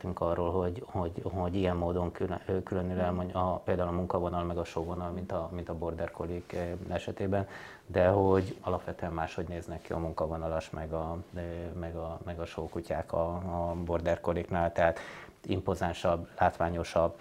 beszélhetünk 0.00 0.20
arról, 0.20 0.50
hogy, 0.62 0.82
hogy, 0.86 1.22
hogy 1.24 1.54
ilyen 1.54 1.76
módon 1.76 2.12
külön, 2.12 2.40
különül 2.64 3.00
el 3.00 3.30
a, 3.32 3.58
például 3.58 3.88
a 3.88 3.92
munkavonal 3.92 4.44
meg 4.44 4.58
a 4.58 4.64
sóvonal, 4.64 5.10
mint 5.10 5.32
a, 5.32 5.48
mint 5.52 5.68
a 5.68 5.74
border 5.74 6.10
collie 6.10 6.42
esetében, 6.88 7.46
de 7.86 8.08
hogy 8.08 8.56
alapvetően 8.60 9.12
máshogy 9.12 9.48
néznek 9.48 9.82
ki 9.82 9.92
a 9.92 9.98
munkavonalas 9.98 10.70
meg 10.70 10.92
a, 10.92 11.16
meg 11.80 11.96
a, 11.96 12.18
meg 12.24 12.40
a 12.40 12.44
sókutyák 12.44 13.12
a, 13.12 13.34
a 13.34 13.74
border 13.84 14.20
collie 14.20 14.70
tehát 14.72 14.98
impozánsabb, 15.46 16.28
látványosabb, 16.38 17.14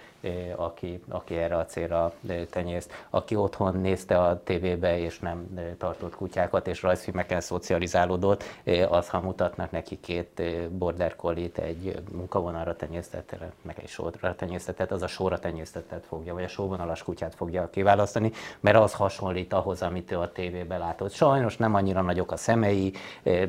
aki, 0.55 1.01
aki 1.09 1.35
erre 1.35 1.57
a 1.57 1.65
célra 1.65 2.13
tenyészt, 2.49 2.91
aki 3.09 3.35
otthon 3.35 3.75
nézte 3.75 4.21
a 4.21 4.43
tévébe 4.43 4.99
és 4.99 5.19
nem 5.19 5.59
tartott 5.77 6.15
kutyákat, 6.15 6.67
és 6.67 6.81
rajzfilmeken 6.81 7.41
szocializálódott, 7.41 8.43
az 8.89 9.09
ha 9.09 9.19
mutatnak 9.19 9.71
neki 9.71 9.99
két 9.99 10.41
border 10.69 11.15
collie 11.15 11.49
egy 11.55 12.01
munkavonalra 12.11 12.75
tenyésztettet, 12.75 13.51
meg 13.61 13.79
egy 13.79 13.87
sóra 13.87 14.35
tenyésztettet, 14.35 14.91
az 14.91 15.01
a 15.01 15.07
sóra 15.07 15.39
tenyésztettet 15.39 16.05
fogja, 16.05 16.33
vagy 16.33 16.43
a 16.43 16.47
sóvonalas 16.47 17.03
kutyát 17.03 17.35
fogja 17.35 17.69
kiválasztani, 17.69 18.31
mert 18.59 18.77
az 18.77 18.93
hasonlít 18.93 19.53
ahhoz, 19.53 19.81
amit 19.81 20.11
ő 20.11 20.19
a 20.19 20.31
tévébe 20.31 20.77
látott. 20.77 21.11
Sajnos 21.11 21.57
nem 21.57 21.73
annyira 21.75 22.01
nagyok 22.01 22.31
a 22.31 22.37
szemei, 22.37 22.93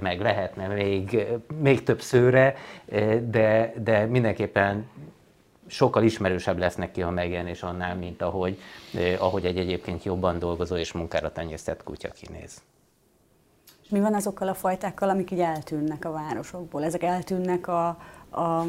meg 0.00 0.20
lehetne 0.20 0.66
még, 0.66 1.26
még 1.60 1.82
több 1.82 2.00
szőre, 2.00 2.54
de, 3.30 3.72
de 3.82 4.06
mindenképpen 4.06 4.58
sokkal 5.66 6.02
ismerősebb 6.02 6.58
lesz 6.58 6.74
neki 6.74 7.02
a 7.02 7.10
megjelenés 7.10 7.62
annál, 7.62 7.96
mint 7.96 8.22
ahogy, 8.22 8.58
ahogy 9.18 9.44
egy 9.44 9.58
egyébként 9.58 10.04
jobban 10.04 10.38
dolgozó 10.38 10.76
és 10.76 10.92
munkára 10.92 11.32
tenyésztett 11.32 11.82
kutya 11.82 12.08
kinéz. 12.08 12.62
És 13.82 13.88
mi 13.88 14.00
van 14.00 14.14
azokkal 14.14 14.48
a 14.48 14.54
fajtákkal, 14.54 15.08
amik 15.08 15.30
így 15.30 15.40
eltűnnek 15.40 16.04
a 16.04 16.12
városokból? 16.12 16.84
Ezek 16.84 17.02
eltűnnek 17.02 17.68
a, 17.68 17.86
a, 18.30 18.66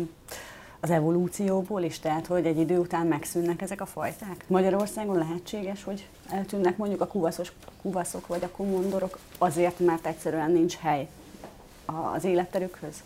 az 0.79 0.89
evolúcióból 0.89 1.81
is, 1.81 1.99
tehát 1.99 2.27
hogy 2.27 2.45
egy 2.45 2.57
idő 2.57 2.77
után 2.77 3.07
megszűnnek 3.07 3.61
ezek 3.61 3.81
a 3.81 3.85
fajták? 3.85 4.45
Magyarországon 4.47 5.17
lehetséges, 5.17 5.83
hogy 5.83 6.07
eltűnnek 6.29 6.77
mondjuk 6.77 7.01
a 7.01 7.07
kuvaszos, 7.07 7.51
kuvaszok 7.81 8.27
vagy 8.27 8.43
a 8.43 8.49
komondorok 8.49 9.19
azért, 9.37 9.79
mert 9.79 10.05
egyszerűen 10.05 10.51
nincs 10.51 10.75
hely 10.77 11.07
az 12.15 12.23
életterükhöz? 12.23 13.03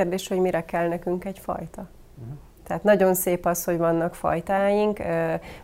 Kérdés, 0.00 0.28
hogy 0.28 0.38
mire 0.38 0.64
kell 0.64 0.88
nekünk 0.88 1.24
egy 1.24 1.38
fajta? 1.38 1.88
Uh-huh. 2.20 2.38
Tehát 2.66 2.82
nagyon 2.82 3.14
szép 3.14 3.46
az, 3.46 3.64
hogy 3.64 3.78
vannak 3.78 4.14
fajtáink. 4.14 4.98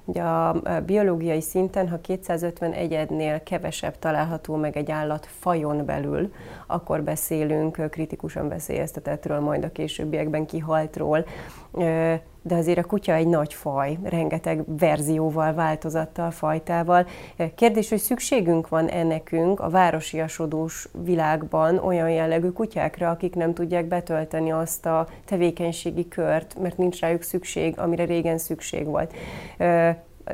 Ugye 0.05 0.23
a 0.23 0.63
biológiai 0.87 1.41
szinten, 1.41 1.89
ha 1.89 2.01
251 2.01 2.93
ednél 2.93 3.43
kevesebb 3.43 3.99
található 3.99 4.57
meg 4.57 4.77
egy 4.77 4.91
állat 4.91 5.27
fajon 5.27 5.85
belül, 5.85 6.33
akkor 6.67 7.03
beszélünk 7.03 7.91
kritikusan 7.91 8.49
veszélyeztetettről, 8.49 9.41
majd 9.41 9.65
a 9.65 9.73
későbbiekben 9.73 10.47
kihaltról 10.47 11.27
de 12.47 12.55
azért 12.55 12.79
a 12.79 12.85
kutya 12.85 13.15
egy 13.15 13.27
nagy 13.27 13.55
faj, 13.55 13.99
rengeteg 14.03 14.65
verzióval, 14.79 15.55
változattal, 15.55 16.31
fajtával. 16.31 17.07
Kérdés, 17.55 17.89
hogy 17.89 17.99
szükségünk 17.99 18.69
van-e 18.69 19.03
nekünk 19.03 19.61
a 19.61 19.69
városiasodós 19.69 20.89
világban 21.05 21.79
olyan 21.79 22.11
jellegű 22.11 22.49
kutyákra, 22.49 23.11
akik 23.11 23.35
nem 23.35 23.55
tudják 23.55 23.85
betölteni 23.85 24.53
azt 24.53 24.87
a 24.87 25.07
tevékenységi 25.25 26.09
kört, 26.09 26.57
mert 26.63 26.77
nincs 26.77 27.01
rájuk 27.01 27.23
szükség, 27.23 27.79
amire 27.79 28.05
régen 28.05 28.39
szükség 28.39 28.85
volt 28.85 29.13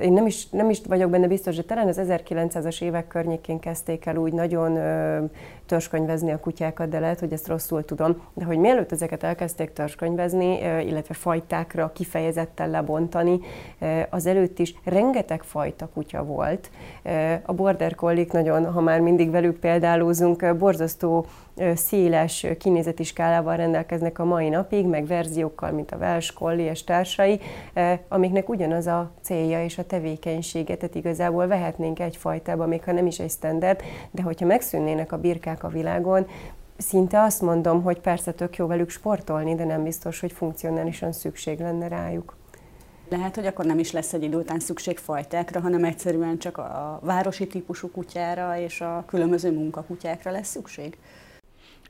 én 0.00 0.12
nem 0.12 0.26
is, 0.26 0.48
nem 0.48 0.70
is 0.70 0.80
vagyok 0.88 1.10
benne 1.10 1.26
biztos, 1.26 1.56
de 1.56 1.62
talán 1.62 1.88
az 1.88 2.00
1900-as 2.02 2.82
évek 2.82 3.06
környékén 3.06 3.58
kezdték 3.58 4.06
el 4.06 4.16
úgy 4.16 4.32
nagyon 4.32 4.76
ö, 4.76 5.24
törzskönyvezni 5.72 6.32
a 6.32 6.40
kutyákat, 6.40 6.88
de 6.88 6.98
lehet, 6.98 7.20
hogy 7.20 7.32
ezt 7.32 7.48
rosszul 7.48 7.84
tudom. 7.84 8.22
De 8.34 8.44
hogy 8.44 8.58
mielőtt 8.58 8.92
ezeket 8.92 9.22
elkezdték 9.22 9.72
törzskönyvezni, 9.72 10.62
ö, 10.62 10.78
illetve 10.78 11.14
fajtákra 11.14 11.92
kifejezetten 11.92 12.70
lebontani, 12.70 13.40
az 14.10 14.26
előtt 14.26 14.58
is 14.58 14.74
rengeteg 14.84 15.42
fajta 15.42 15.88
kutya 15.94 16.24
volt. 16.24 16.70
A 17.42 17.52
border 17.52 17.94
collie 17.94 18.26
nagyon, 18.32 18.72
ha 18.72 18.80
már 18.80 19.00
mindig 19.00 19.30
velük 19.30 19.58
példálózunk, 19.58 20.56
borzasztó 20.56 21.26
széles 21.74 22.46
kinézeti 22.58 23.02
skálával 23.02 23.56
rendelkeznek 23.56 24.18
a 24.18 24.24
mai 24.24 24.48
napig, 24.48 24.86
meg 24.86 25.06
verziókkal, 25.06 25.70
mint 25.70 25.90
a 25.90 25.96
Welsh 25.96 26.34
Collie 26.34 26.70
és 26.70 26.84
társai, 26.84 27.40
amiknek 28.08 28.48
ugyanaz 28.48 28.86
a 28.86 29.10
célja 29.20 29.64
és 29.64 29.78
a 29.78 29.86
tevékenysége, 29.86 30.76
tehát 30.76 30.94
igazából 30.94 31.46
vehetnénk 31.46 32.00
egyfajtába, 32.00 32.66
még 32.66 32.84
ha 32.84 32.92
nem 32.92 33.06
is 33.06 33.18
egy 33.18 33.30
standard, 33.30 33.80
de 34.10 34.22
hogyha 34.22 34.46
megszűnnének 34.46 35.12
a 35.12 35.18
birkák 35.18 35.61
a 35.64 35.68
világon, 35.68 36.26
szinte 36.76 37.22
azt 37.22 37.42
mondom, 37.42 37.82
hogy 37.82 38.00
persze 38.00 38.32
tök 38.32 38.56
jó 38.56 38.66
velük 38.66 38.90
sportolni, 38.90 39.54
de 39.54 39.64
nem 39.64 39.82
biztos, 39.82 40.20
hogy 40.20 40.32
funkcionálisan 40.32 41.12
szükség 41.12 41.58
lenne 41.58 41.88
rájuk. 41.88 42.36
Lehet, 43.08 43.34
hogy 43.34 43.46
akkor 43.46 43.64
nem 43.64 43.78
is 43.78 43.92
lesz 43.92 44.12
egy 44.12 44.22
idő 44.22 44.36
után 44.36 44.60
szükség 44.60 44.98
fajtákra, 44.98 45.60
hanem 45.60 45.84
egyszerűen 45.84 46.38
csak 46.38 46.58
a 46.58 47.00
városi 47.02 47.46
típusú 47.46 47.90
kutyára 47.90 48.58
és 48.58 48.80
a 48.80 49.04
különböző 49.06 49.52
munkakutyákra 49.52 50.30
lesz 50.30 50.48
szükség? 50.48 50.98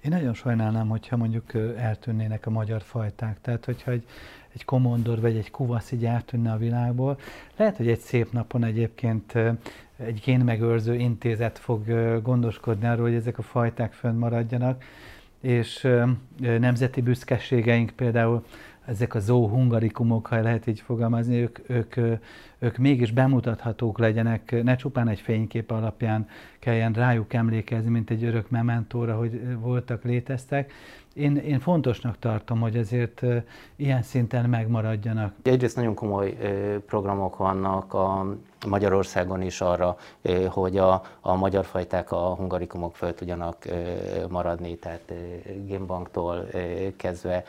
Én 0.03 0.11
nagyon 0.11 0.35
sajnálnám, 0.35 0.89
hogyha 0.89 1.17
mondjuk 1.17 1.55
eltűnnének 1.77 2.47
a 2.47 2.51
magyar 2.51 2.83
fajták. 2.83 3.41
Tehát, 3.41 3.65
hogyha 3.65 3.91
egy, 3.91 4.05
egy 4.55 4.65
komondor 4.65 5.21
vagy 5.21 5.37
egy 5.37 5.51
kuvasz 5.51 5.93
így 5.93 6.05
eltűnne 6.05 6.53
a 6.53 6.57
világból, 6.57 7.19
lehet, 7.57 7.77
hogy 7.77 7.89
egy 7.89 7.99
szép 7.99 8.33
napon 8.33 8.65
egyébként 8.65 9.35
egy 9.97 10.21
génmegőrző 10.25 10.95
intézet 10.95 11.59
fog 11.59 11.85
gondoskodni 12.23 12.87
arról, 12.87 13.07
hogy 13.07 13.15
ezek 13.15 13.39
a 13.39 13.43
fajták 13.43 13.93
fönn 13.93 14.17
maradjanak, 14.17 14.85
és 15.41 15.89
nemzeti 16.39 17.01
büszkeségeink 17.01 17.91
például 17.91 18.45
ezek 18.87 19.15
a 19.15 19.21
zó 19.21 19.49
hungarikumok, 19.49 20.27
ha 20.27 20.41
lehet 20.41 20.67
így 20.67 20.81
fogalmazni, 20.81 21.37
ők, 21.37 21.59
ők, 21.67 21.97
ők 22.59 22.77
mégis 22.77 23.11
bemutathatók 23.11 23.99
legyenek, 23.99 24.63
ne 24.63 24.77
csupán 24.77 25.09
egy 25.09 25.21
fénykép 25.21 25.71
alapján 25.71 26.29
kelljen 26.59 26.93
rájuk 26.93 27.33
emlékezni, 27.33 27.91
mint 27.91 28.11
egy 28.11 28.25
örök 28.25 28.51
mementóra, 28.51 29.17
hogy 29.17 29.59
voltak, 29.59 30.05
léteztek. 30.05 30.73
Én, 31.15 31.37
én 31.37 31.61
fontosnak 31.61 32.19
tartom, 32.19 32.61
hogy 32.61 32.77
ezért 32.77 33.23
ilyen 33.77 34.03
szinten 34.03 34.49
megmaradjanak. 34.49 35.35
Egyrészt 35.43 35.77
nagyon 35.77 35.95
komoly 35.95 36.37
programok 36.87 37.37
vannak 37.37 37.95
a 37.95 38.27
Magyarországon 38.67 39.43
is 39.43 39.61
arra, 39.61 39.97
hogy 40.49 40.79
a, 40.79 41.03
a 41.21 41.35
magyar 41.35 41.65
fajták 41.65 42.13
a 42.13 42.35
hungarikumok 42.35 42.97
föl 42.97 43.15
tudjanak 43.15 43.57
maradni, 44.29 44.77
tehát 44.77 45.13
Gémbanktól 45.67 46.47
kezdve 46.97 47.45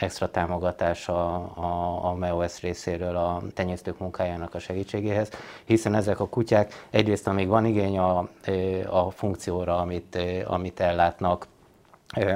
extra 0.00 0.30
támogatás 0.30 1.08
a, 1.08 1.34
a, 1.34 1.98
a 2.04 2.14
MEOS 2.14 2.60
részéről 2.60 3.16
a 3.16 3.42
tenyésztők 3.54 3.98
munkájának 3.98 4.54
a 4.54 4.58
segítségéhez, 4.58 5.30
hiszen 5.64 5.94
ezek 5.94 6.20
a 6.20 6.28
kutyák 6.28 6.86
egyrészt, 6.90 7.26
amíg 7.26 7.48
van 7.48 7.64
igény 7.64 7.98
a, 7.98 8.28
a 8.90 9.10
funkcióra, 9.10 9.76
amit, 9.76 10.18
amit 10.46 10.80
ellátnak, 10.80 11.46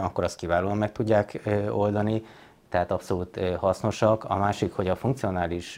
akkor 0.00 0.24
azt 0.24 0.37
kiválóan 0.37 0.76
meg 0.76 0.92
tudják 0.92 1.40
oldani, 1.70 2.22
tehát 2.68 2.90
abszolút 2.90 3.40
hasznosak. 3.56 4.24
A 4.24 4.37
másik, 4.37 4.72
hogy 4.72 4.88
a 4.88 4.96
funkcionális 4.96 5.76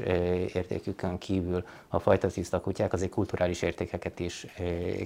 értékükön 0.53 1.19
kívül 1.19 1.65
a 1.89 1.99
fajta 1.99 2.29
tiszta 2.29 2.61
kutyák 2.61 2.93
azért 2.93 3.11
kulturális 3.11 3.63
értékeket 3.63 4.21
is 4.21 4.47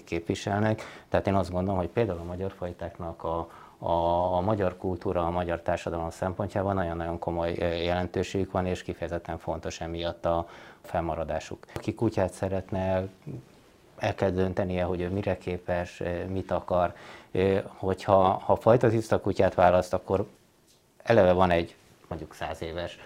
képviselnek. 0.05 0.83
Tehát 1.09 1.27
én 1.27 1.35
azt 1.35 1.51
gondolom, 1.51 1.79
hogy 1.79 1.89
például 1.89 2.19
a 2.19 2.25
magyar 2.25 2.53
fajtáknak 2.59 3.25
a, 3.25 3.49
a, 3.79 3.93
a 4.37 4.41
magyar 4.41 4.77
kultúra, 4.77 5.27
a 5.27 5.31
magyar 5.31 5.61
társadalom 5.61 6.11
szempontjában 6.11 6.75
nagyon-nagyon 6.75 7.19
komoly 7.19 7.53
jelentőségük 7.85 8.51
van, 8.51 8.67
és 8.67 8.83
kifejezetten 8.83 9.39
fontos 9.39 9.81
emiatt 9.81 10.25
a 10.25 10.49
felmaradásuk. 10.83 11.67
Aki 11.75 11.95
kutyát 11.95 12.33
szeretne, 12.33 13.09
el 13.99 14.15
kell 14.15 14.31
döntenie, 14.31 14.85
hogy 14.85 15.01
ő 15.01 15.09
mire 15.09 15.39
képes, 15.39 16.03
mit 16.29 16.51
akar. 16.51 16.95
Hogyha 17.67 18.43
ha 18.45 18.57
fajta 18.57 18.89
tiszta 18.89 19.21
kutyát 19.21 19.55
választ, 19.55 19.95
akkor 19.95 20.27
eleve 21.03 21.33
van 21.33 21.51
egy 21.51 21.77
mondjuk 22.09 22.35
száz 22.35 22.63
éves 22.63 22.99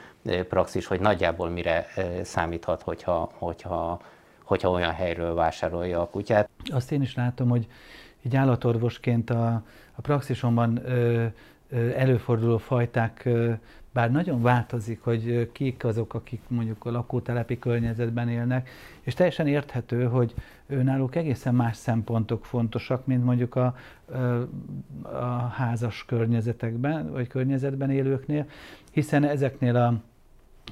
praxis, 0.49 0.87
hogy 0.87 1.01
nagyjából 1.01 1.49
mire 1.49 1.87
számíthat, 2.23 2.83
hogyha, 2.83 3.31
hogyha, 3.35 4.01
hogyha 4.43 4.71
olyan 4.71 4.93
helyről 4.93 5.35
vásárolja 5.35 6.01
a 6.01 6.09
kutyát. 6.09 6.49
Azt 6.73 6.93
én 6.93 7.03
is 7.03 7.15
látom, 7.15 7.49
hogy 7.49 7.67
így 8.23 8.37
állatorvosként 8.37 9.31
a, 9.31 9.63
a 9.95 10.01
praxisomban 10.01 10.81
ö, 10.85 11.27
előforduló 11.97 12.59
fajták 12.59 13.29
bár 13.95 14.11
nagyon 14.11 14.43
változik, 14.43 15.03
hogy 15.03 15.51
kik 15.53 15.85
azok, 15.85 16.15
akik 16.15 16.41
mondjuk 16.49 16.85
a 16.85 16.91
lakótelepi 16.91 17.59
környezetben 17.59 18.29
élnek, 18.29 18.69
és 19.01 19.15
teljesen 19.15 19.47
érthető, 19.47 20.05
hogy 20.05 20.35
náluk 20.67 21.15
egészen 21.15 21.55
más 21.55 21.77
szempontok 21.77 22.45
fontosak, 22.45 23.07
mint 23.07 23.25
mondjuk 23.25 23.55
a, 23.55 23.77
a 25.03 25.49
házas 25.53 26.05
környezetekben, 26.05 27.13
vagy 27.13 27.27
környezetben 27.27 27.91
élőknél, 27.91 28.47
hiszen 28.91 29.25
ezeknél 29.25 29.77
a 29.77 29.95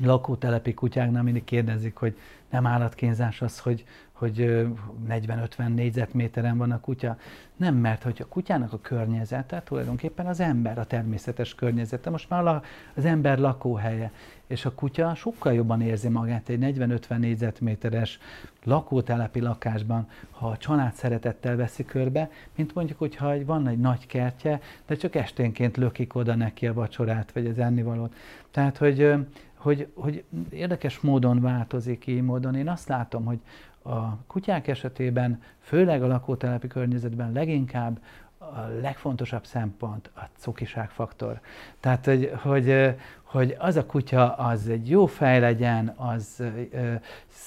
lakótelepi 0.02 0.74
kutyáknál 0.74 1.22
mindig 1.22 1.44
kérdezik, 1.44 1.96
hogy 1.96 2.16
nem 2.50 2.66
állatkínzás 2.66 3.42
az, 3.42 3.58
hogy, 3.58 3.84
hogy 4.22 4.66
40-50 5.08 5.74
négyzetméteren 5.74 6.58
van 6.58 6.70
a 6.70 6.80
kutya. 6.80 7.16
Nem, 7.56 7.74
mert 7.74 8.02
hogy 8.02 8.18
a 8.20 8.26
kutyának 8.26 8.72
a 8.72 8.78
környezete 8.80 9.62
tulajdonképpen 9.62 10.26
az 10.26 10.40
ember, 10.40 10.78
a 10.78 10.84
természetes 10.84 11.54
környezete. 11.54 12.10
Most 12.10 12.28
már 12.28 12.62
az 12.94 13.04
ember 13.04 13.38
lakóhelye. 13.38 14.12
És 14.46 14.64
a 14.64 14.74
kutya 14.74 15.14
sokkal 15.14 15.52
jobban 15.52 15.80
érzi 15.80 16.08
magát 16.08 16.48
egy 16.48 16.76
40-50 16.78 17.18
négyzetméteres 17.18 18.18
lakótelepi 18.64 19.40
lakásban, 19.40 20.08
ha 20.30 20.48
a 20.48 20.56
család 20.56 20.94
szeretettel 20.94 21.56
veszi 21.56 21.84
körbe, 21.84 22.30
mint 22.54 22.74
mondjuk, 22.74 22.98
hogyha 22.98 23.44
van 23.44 23.68
egy 23.68 23.78
nagy 23.78 24.06
kertje, 24.06 24.60
de 24.86 24.94
csak 24.94 25.14
esténként 25.14 25.76
lökik 25.76 26.14
oda 26.14 26.34
neki 26.34 26.66
a 26.66 26.72
vacsorát, 26.72 27.32
vagy 27.32 27.46
az 27.46 27.58
ennivalót. 27.58 28.14
Tehát, 28.50 28.76
hogy, 28.76 29.14
hogy, 29.62 29.88
hogy 29.94 30.24
érdekes 30.50 31.00
módon 31.00 31.40
változik 31.40 32.06
így 32.06 32.22
módon. 32.22 32.54
Én 32.54 32.68
azt 32.68 32.88
látom, 32.88 33.24
hogy 33.24 33.38
a 33.82 34.16
kutyák 34.26 34.68
esetében, 34.68 35.42
főleg 35.60 36.02
a 36.02 36.06
lakótelepi 36.06 36.66
környezetben 36.66 37.32
leginkább 37.32 38.00
a 38.38 38.60
legfontosabb 38.80 39.44
szempont 39.44 40.10
a 40.14 40.20
cukiságfaktor. 40.36 41.40
Tehát, 41.80 42.04
hogy, 42.04 42.32
hogy, 42.42 42.94
hogy 43.32 43.56
az 43.58 43.76
a 43.76 43.86
kutya 43.86 44.32
az 44.34 44.68
egy 44.68 44.88
jó 44.88 45.06
fej 45.06 45.40
legyen, 45.40 45.94
az 45.96 46.42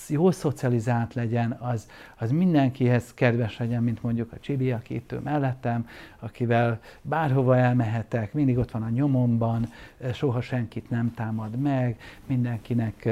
jó 0.08 0.32
szocializált 0.32 1.13
legyen, 1.13 1.52
az, 1.52 1.89
az 2.17 2.32
mindenkihez 2.32 3.13
kedves 3.13 3.58
legyen, 3.58 3.84
mint 3.84 4.04
mondjuk 4.04 4.32
a 4.32 4.39
Csibi, 4.39 4.71
aki 4.71 4.95
itt 4.95 5.12
ő 5.12 5.19
mellettem, 5.19 5.88
akivel 6.19 6.80
bárhova 7.02 7.58
elmehetek, 7.58 8.34
mindig 8.34 8.58
ott 8.58 8.71
van 8.71 8.84
a 8.84 8.89
nyomomban, 8.89 9.65
soha 10.13 10.41
senkit 10.41 10.89
nem 10.89 11.13
támad 11.13 11.60
meg, 11.60 12.00
mindenkinek 12.26 13.10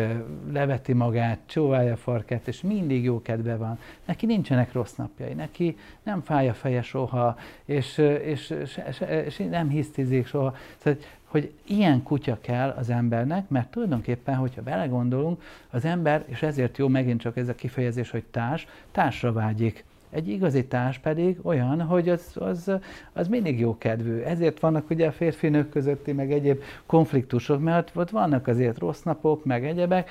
leveti 0.51 0.93
magát, 0.93 1.39
csóválja 1.45 1.93
a 1.93 1.97
farkát, 1.97 2.47
és 2.47 2.62
mindig 2.62 3.03
jó 3.03 3.21
kedve 3.21 3.55
van. 3.55 3.79
Neki 4.05 4.25
nincsenek 4.25 4.73
rossz 4.73 4.95
napjai, 4.95 5.33
neki 5.33 5.77
nem 6.03 6.21
fáj 6.21 6.49
a 6.49 6.53
feje 6.53 6.81
soha, 6.81 7.38
és, 7.65 7.97
és, 8.23 8.49
és, 8.49 9.03
és, 9.25 9.38
nem 9.49 9.69
hisztizik 9.69 10.27
soha. 10.27 10.55
Szóval 10.77 10.99
hogy 11.34 11.52
ilyen 11.67 12.04
kutya 12.04 12.38
kell 12.41 12.69
az 12.69 12.89
embernek, 12.89 13.50
mert 13.50 13.72
tulajdonképpen, 13.72 14.36
hogyha 14.36 14.62
belegondolunk, 14.62 15.41
az 15.69 15.86
ember, 15.86 16.24
és 16.28 16.41
ezért 16.41 16.78
jó 16.78 16.88
megint 16.88 17.22
csak 17.22 17.38
ez 17.38 17.48
a 17.48 17.56
kifejezés, 17.56 18.10
hogy 18.10 18.24
társ, 18.24 18.67
társra 18.91 19.32
vágyik. 19.32 19.84
Egy 20.10 20.28
igazi 20.28 20.65
társ 20.65 20.98
pedig 20.98 21.38
olyan, 21.41 21.82
hogy 21.82 22.10
az, 22.10 22.32
az, 22.36 22.72
az 23.13 23.28
mindig 23.28 23.60
jó 23.60 23.78
kedvű. 23.78 24.19
Ezért 24.19 24.60
vannak 24.60 24.89
ugye 24.89 25.08
a 25.08 25.12
férfinők 25.12 25.69
közötti, 25.69 26.12
meg 26.12 26.32
egyéb 26.32 26.62
konfliktusok, 26.86 27.62
mert 27.62 27.91
ott 27.96 28.10
vannak 28.10 28.48
azért 28.48 28.78
rossz 28.78 29.02
napok, 29.02 29.46
meg 29.46 29.65
egyebek, 29.65 30.10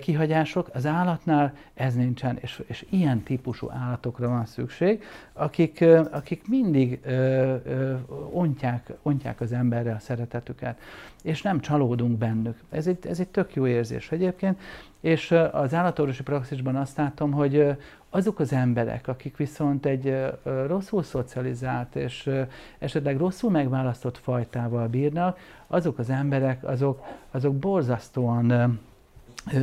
kihagyások. 0.00 0.70
Az 0.72 0.86
állatnál 0.86 1.52
ez 1.74 1.94
nincsen, 1.94 2.38
és, 2.40 2.62
és 2.66 2.86
ilyen 2.90 3.22
típusú 3.22 3.70
állatokra 3.70 4.28
van 4.28 4.46
szükség, 4.46 5.02
akik, 5.32 5.84
akik 6.10 6.48
mindig 6.48 7.00
ontják, 8.30 8.92
ontják 9.02 9.40
az 9.40 9.52
emberre 9.52 9.92
a 9.92 9.98
szeretetüket, 9.98 10.78
és 11.22 11.42
nem 11.42 11.60
csalódunk 11.60 12.18
bennük. 12.18 12.56
Ez 12.70 12.86
egy, 12.86 13.06
ez 13.06 13.20
egy 13.20 13.28
tök 13.28 13.54
jó 13.54 13.66
érzés 13.66 14.10
egyébként, 14.12 14.60
és 15.00 15.34
az 15.52 15.74
állatorvosi 15.74 16.22
praxisban 16.22 16.76
azt 16.76 16.96
látom, 16.96 17.32
hogy 17.32 17.76
azok 18.10 18.38
az 18.38 18.52
emberek, 18.52 19.08
akik 19.08 19.36
viszont 19.36 19.86
egy 19.86 20.16
rosszul 20.66 21.02
szocializált 21.02 21.96
és 21.96 22.30
esetleg 22.78 23.16
rosszul 23.16 23.50
megválasztott 23.50 24.18
fajtával 24.18 24.88
bírnak, 24.88 25.38
azok 25.66 25.98
az 25.98 26.10
emberek, 26.10 26.64
azok, 26.64 27.06
azok 27.30 27.54
borzasztóan 27.54 28.78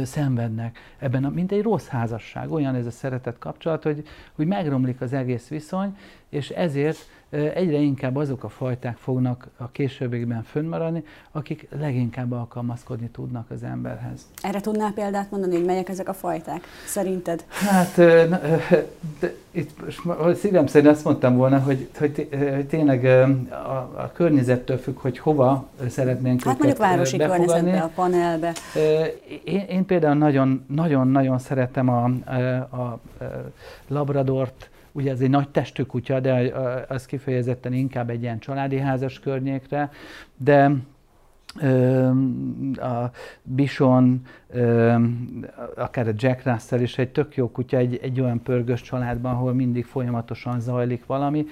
szenvednek 0.03 0.77
ebben, 0.97 1.25
a, 1.25 1.29
mint 1.29 1.51
egy 1.51 1.61
rossz 1.61 1.87
házasság. 1.87 2.51
Olyan 2.51 2.75
ez 2.75 2.85
a 2.85 2.91
szeretet 2.91 3.37
kapcsolat, 3.39 3.83
hogy, 3.83 4.07
hogy 4.35 4.47
megromlik 4.47 5.01
az 5.01 5.13
egész 5.13 5.47
viszony, 5.47 5.97
és 6.29 6.49
ezért 6.49 6.97
egyre 7.29 7.77
inkább 7.77 8.15
azok 8.15 8.43
a 8.43 8.49
fajták 8.49 8.97
fognak 8.97 9.47
a 9.57 9.71
későbbiekben 9.71 10.43
fönnmaradni, 10.43 11.03
akik 11.31 11.67
leginkább 11.79 12.31
alkalmazkodni 12.31 13.07
tudnak 13.07 13.51
az 13.51 13.63
emberhez. 13.63 14.27
Erre 14.41 14.61
tudnál 14.61 14.91
példát 14.91 15.31
mondani, 15.31 15.55
hogy 15.55 15.65
melyek 15.65 15.89
ezek 15.89 16.09
a 16.09 16.13
fajták, 16.13 16.67
szerinted? 16.85 17.45
Hát, 17.49 17.95
de, 19.19 19.35
itt 19.51 19.71
szívem 20.35 20.67
szerint 20.67 20.91
azt 20.91 21.03
mondtam 21.03 21.35
volna, 21.35 21.59
hogy, 21.59 21.89
hogy, 21.97 22.27
hogy 22.31 22.65
tényleg 22.67 23.05
a, 23.49 23.73
a 23.95 24.11
környezettől 24.13 24.77
függ, 24.77 24.97
hogy 24.97 25.19
hova 25.19 25.69
szeretnénk 25.89 26.43
Hát 26.43 26.57
mondjuk 26.57 26.77
városi 26.77 27.17
befogadni. 27.17 27.45
környezetbe, 27.45 27.81
a 27.81 27.91
panelbe. 27.95 28.53
Én, 29.43 29.65
én 29.69 29.85
például 29.85 30.61
nagyon-nagyon 30.67 31.39
szeretem 31.39 31.89
a, 31.89 32.03
a, 32.69 32.77
a 32.81 32.99
labradort, 33.87 34.69
Ugye 34.97 35.11
ez 35.11 35.21
egy 35.21 35.29
nagy 35.29 35.49
testű 35.49 35.83
kutya, 35.83 36.19
de 36.19 36.53
az 36.87 37.05
kifejezetten 37.05 37.73
inkább 37.73 38.09
egy 38.09 38.21
ilyen 38.21 38.39
családi 38.39 38.77
házas 38.77 39.19
környékre, 39.19 39.89
de 40.37 40.71
a 42.75 43.11
Bison, 43.43 44.21
akár 45.75 46.07
a 46.07 46.13
Jack 46.15 46.43
Russell 46.43 46.79
is 46.79 46.97
egy 46.97 47.11
tök 47.11 47.35
jó 47.35 47.51
kutya, 47.51 47.77
egy, 47.77 47.99
egy 48.01 48.21
olyan 48.21 48.43
pörgős 48.43 48.81
családban, 48.81 49.33
ahol 49.33 49.53
mindig 49.53 49.85
folyamatosan 49.85 50.59
zajlik 50.59 51.05
valami, 51.05 51.45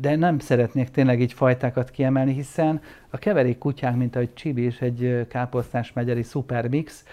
de 0.00 0.16
nem 0.16 0.38
szeretnék 0.38 0.88
tényleg 0.88 1.20
így 1.20 1.32
fajtákat 1.32 1.90
kiemelni, 1.90 2.32
hiszen 2.32 2.80
a 3.10 3.18
keverék 3.18 3.58
kutyák, 3.58 3.96
mint 3.96 4.16
ahogy 4.16 4.34
Csibi 4.34 4.66
is 4.66 4.80
egy 4.80 5.26
káposztás 5.28 5.92
megyeri 5.92 6.22
szupermix, 6.22 7.04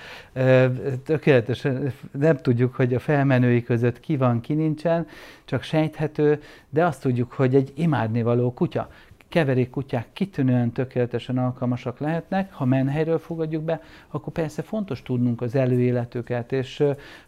tökéletesen 1.04 1.94
nem 2.12 2.38
tudjuk, 2.38 2.76
hogy 2.76 2.94
a 2.94 3.00
felmenői 3.00 3.64
között 3.64 4.00
ki 4.00 4.18
van, 4.18 4.42
ki 4.42 4.54
nincsen, 4.54 5.08
csak 5.46 5.64
sejthető, 5.64 6.42
de 6.70 6.86
azt 6.86 7.02
tudjuk, 7.02 7.32
hogy 7.32 7.56
egy 7.56 7.74
imádnivaló 7.76 8.54
kutya. 8.54 8.90
Keverékkutyák 9.30 10.08
kitűnően 10.14 10.72
tökéletesen 10.72 11.38
alkalmasak 11.38 12.00
lehetnek, 12.00 12.54
ha 12.54 12.66
menhelyről 12.66 13.20
fogadjuk 13.20 13.64
be, 13.64 13.82
akkor 14.08 14.34
persze 14.34 14.62
fontos 14.62 15.02
tudnunk 15.02 15.42
az 15.42 15.56
előéletüket, 15.56 16.52
és 16.52 16.84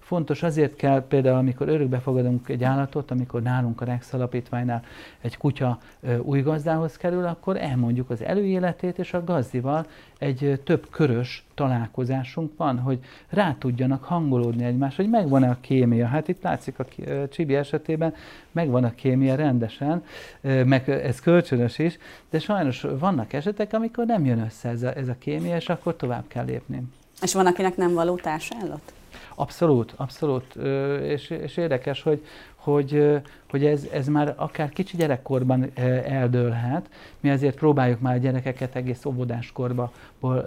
fontos 0.10 0.44
azért 0.44 0.76
kell 0.76 1.08
például, 1.08 1.38
amikor 1.38 1.68
örökbe 1.68 2.00
fogadunk 2.00 2.50
egy 2.50 2.64
állatot, 2.64 3.12
amikor 3.12 3.42
nálunk 3.42 3.82
a 3.82 3.86
Rex 3.86 4.14
alapítványnál 4.14 4.84
egy 5.22 5.38
kutya 5.38 5.80
új 6.22 6.42
gazdához 6.42 6.98
kerül, 6.98 7.26
akkor 7.26 7.58
elmondjuk 7.58 8.10
az 8.10 8.22
előéletét, 8.22 8.98
és 9.00 9.14
a 9.14 9.24
gazdival 9.24 9.86
egy 10.18 10.62
több 10.64 10.90
körös 10.90 11.46
találkozásunk 11.54 12.52
van, 12.58 12.80
hogy 12.80 13.00
rá 13.30 13.56
tudjanak 13.60 14.04
hangolódni 14.04 14.64
egymás, 14.64 14.96
hogy 14.96 15.10
megvan-e 15.10 15.50
a 15.50 15.58
kémia. 15.62 16.08
Hát 16.08 16.28
itt 16.28 16.44
látszik 16.44 16.80
a 16.80 16.86
Csibi 17.30 17.56
esetében, 17.56 18.14
megvan 18.52 18.84
a 18.84 18.96
kémia 18.96 19.36
rendesen, 19.36 20.04
meg 20.42 20.90
ez 20.90 21.20
kölcsönös 21.20 21.80
is, 21.80 21.98
de 22.30 22.40
sajnos 22.40 22.86
vannak 23.00 23.34
esetek, 23.34 23.74
amikor 23.74 24.06
nem 24.06 24.26
jön 24.26 24.40
össze 24.40 24.70
ez 24.70 24.84
a, 24.84 24.96
ez 24.96 25.08
a 25.08 25.16
kémia, 25.20 25.56
és 25.56 25.70
akkor 25.70 25.96
tovább 25.96 26.24
kell 26.28 26.46
lépni. 26.46 26.84
És 27.22 27.34
van, 27.34 27.46
akinek 27.46 27.78
nem 27.78 27.94
való 27.94 28.16
társállat? 28.16 28.94
Abszolút, 29.40 29.94
abszolút. 29.96 30.56
És, 31.02 31.30
és 31.30 31.58
érdekes, 31.58 32.02
hogy, 32.02 32.26
hogy, 32.56 33.22
hogy 33.50 33.66
ez, 33.66 33.88
ez 33.94 34.08
már 34.08 34.34
akár 34.38 34.70
kicsi 34.70 34.98
gyerekkorban 34.98 35.72
eldőlhet. 36.06 36.90
Mi 37.20 37.30
azért 37.30 37.56
próbáljuk 37.56 38.00
már 38.00 38.16
a 38.16 38.18
gyerekeket 38.18 38.76
egész 38.76 39.06
óvodáskorba 39.06 39.92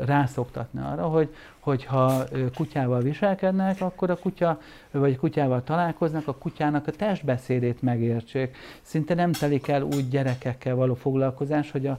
rászoktatni 0.04 0.80
arra, 0.80 1.06
hogy, 1.06 1.34
hogyha 1.58 2.24
kutyával 2.54 3.00
viselkednek, 3.00 3.80
akkor 3.80 4.10
a 4.10 4.16
kutya, 4.16 4.60
vagy 4.90 5.16
kutyával 5.16 5.62
találkoznak, 5.64 6.28
a 6.28 6.34
kutyának 6.34 6.86
a 6.86 6.90
testbeszédét 6.90 7.82
megértsék. 7.82 8.56
Szinte 8.82 9.14
nem 9.14 9.32
telik 9.32 9.68
el 9.68 9.82
úgy 9.82 10.08
gyerekekkel 10.08 10.74
való 10.74 10.94
foglalkozás, 10.94 11.70
hogy 11.70 11.86
a 11.86 11.98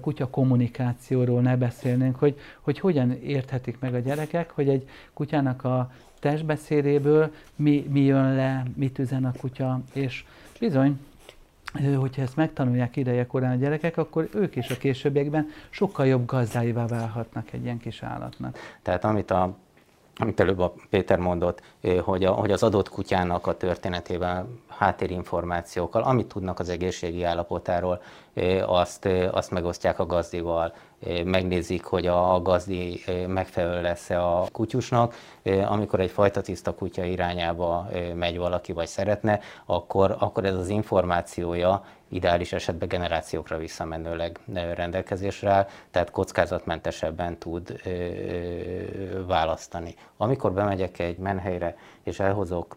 kutya 0.00 0.26
kommunikációról 0.26 1.40
ne 1.40 1.56
beszélnénk, 1.56 2.18
hogy, 2.18 2.38
hogy 2.60 2.78
hogyan 2.78 3.12
érthetik 3.12 3.78
meg 3.78 3.94
a 3.94 3.98
gyerekek, 3.98 4.50
hogy 4.50 4.68
egy 4.68 4.88
kutyának 5.12 5.64
a 5.64 5.90
testbeszédéből 6.20 7.32
mi, 7.56 7.86
mi 7.90 8.00
jön 8.00 8.34
le, 8.34 8.62
mit 8.76 8.98
üzen 8.98 9.24
a 9.24 9.32
kutya, 9.40 9.80
és 9.92 10.24
bizony, 10.60 11.00
hogyha 11.96 12.22
ezt 12.22 12.36
megtanulják 12.36 12.96
ideje 12.96 13.26
korán 13.26 13.52
a 13.52 13.60
gyerekek, 13.60 13.96
akkor 13.96 14.28
ők 14.34 14.56
is 14.56 14.70
a 14.70 14.76
későbbiekben 14.76 15.48
sokkal 15.70 16.06
jobb 16.06 16.26
gazdáivá 16.26 16.86
válhatnak 16.86 17.52
egy 17.52 17.62
ilyen 17.64 17.78
kis 17.78 18.02
állatnak. 18.02 18.58
Tehát 18.82 19.04
amit 19.04 19.30
a 19.30 19.56
amit 20.16 20.40
előbb 20.40 20.58
a 20.58 20.74
Péter 20.90 21.18
mondott, 21.18 21.62
hogy, 22.02 22.24
a, 22.24 22.32
hogy 22.32 22.50
az 22.50 22.62
adott 22.62 22.88
kutyának 22.88 23.46
a 23.46 23.56
történetében 23.56 24.60
háttérinformációkkal, 24.68 26.02
amit 26.02 26.26
tudnak 26.26 26.58
az 26.58 26.68
egészségi 26.68 27.24
állapotáról, 27.24 28.02
azt, 28.66 29.08
azt 29.30 29.50
megosztják 29.50 29.98
a 29.98 30.06
gazdival, 30.06 30.72
megnézik, 31.24 31.84
hogy 31.84 32.06
a 32.06 32.42
gazdi 32.42 33.04
megfelelő 33.26 33.82
lesz-e 33.82 34.26
a 34.26 34.46
kutyusnak. 34.52 35.14
Amikor 35.66 36.00
egy 36.00 36.10
fajta 36.10 36.40
tiszta 36.40 36.74
kutya 36.74 37.04
irányába 37.04 37.88
megy 38.14 38.38
valaki, 38.38 38.72
vagy 38.72 38.86
szeretne, 38.86 39.40
akkor, 39.66 40.16
akkor 40.18 40.44
ez 40.44 40.54
az 40.54 40.68
információja 40.68 41.84
ideális 42.08 42.52
esetben 42.52 42.88
generációkra 42.88 43.56
visszamenőleg 43.56 44.40
rendelkezésre 44.74 45.50
áll, 45.50 45.66
tehát 45.90 46.10
kockázatmentesebben 46.10 47.38
tud 47.38 47.80
választani. 49.26 49.94
Amikor 50.16 50.52
bemegyek 50.52 50.98
egy 50.98 51.18
menhelyre, 51.18 51.76
és 52.02 52.20
elhozok 52.20 52.76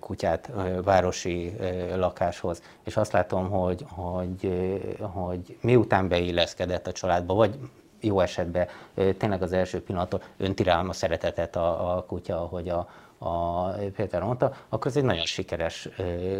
kutyát 0.00 0.50
városi 0.84 1.56
lakáshoz, 1.96 2.62
és 2.84 2.96
azt 2.96 3.12
látom, 3.12 3.50
hogy, 3.50 3.84
hogy, 3.88 4.68
hogy 5.00 5.58
miután 5.60 6.08
beilleszkedett 6.08 6.86
a 6.86 6.92
családba, 6.92 7.34
vagy 7.34 7.58
jó 8.00 8.20
esetben 8.20 8.68
tényleg 8.94 9.42
az 9.42 9.52
első 9.52 9.82
pillanattól 9.82 10.22
önti 10.36 10.62
a 10.62 10.92
szeretetet 10.92 11.56
a, 11.56 11.96
a 11.96 12.04
kutya, 12.04 12.36
hogy 12.36 12.68
a, 12.68 12.88
a 13.22 13.68
Péter 13.70 14.22
mondta, 14.22 14.52
akkor 14.68 14.86
ez 14.86 14.96
egy 14.96 15.04
nagyon 15.04 15.24
sikeres 15.24 15.88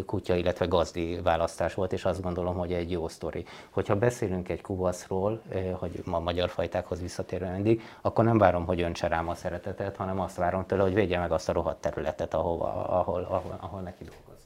kutya, 0.07 0.35
illetve 0.35 0.67
gazdi 0.67 1.21
választás 1.23 1.75
volt, 1.75 1.93
és 1.93 2.05
azt 2.05 2.23
gondolom, 2.23 2.57
hogy 2.57 2.73
egy 2.73 2.91
jó 2.91 3.09
sztori. 3.09 3.45
Hogyha 3.71 3.97
beszélünk 3.97 4.49
egy 4.49 4.61
kuvaszról, 4.61 5.43
hogy 5.73 6.03
ma 6.05 6.19
magyar 6.19 6.49
fajtákhoz 6.49 7.01
visszatérve 7.01 7.51
mindig, 7.51 7.83
akkor 8.01 8.25
nem 8.25 8.39
várom, 8.39 8.67
hogy 8.67 8.81
öntse 8.81 9.09
rám 9.09 9.29
a 9.29 9.35
szeretetet, 9.35 9.97
hanem 9.97 10.21
azt 10.21 10.37
várom 10.37 10.67
tőle, 10.67 10.83
hogy 10.83 10.95
védje 10.95 11.19
meg 11.19 11.33
azt 11.33 11.49
a 11.49 11.53
rohadt 11.53 11.81
területet, 11.81 12.35
ahova, 12.35 12.85
ahol, 12.89 13.23
ahol, 13.23 13.59
ahol 13.61 13.81
neki 13.81 14.05
dolgoznia 14.05 14.25
kell. 14.27 14.40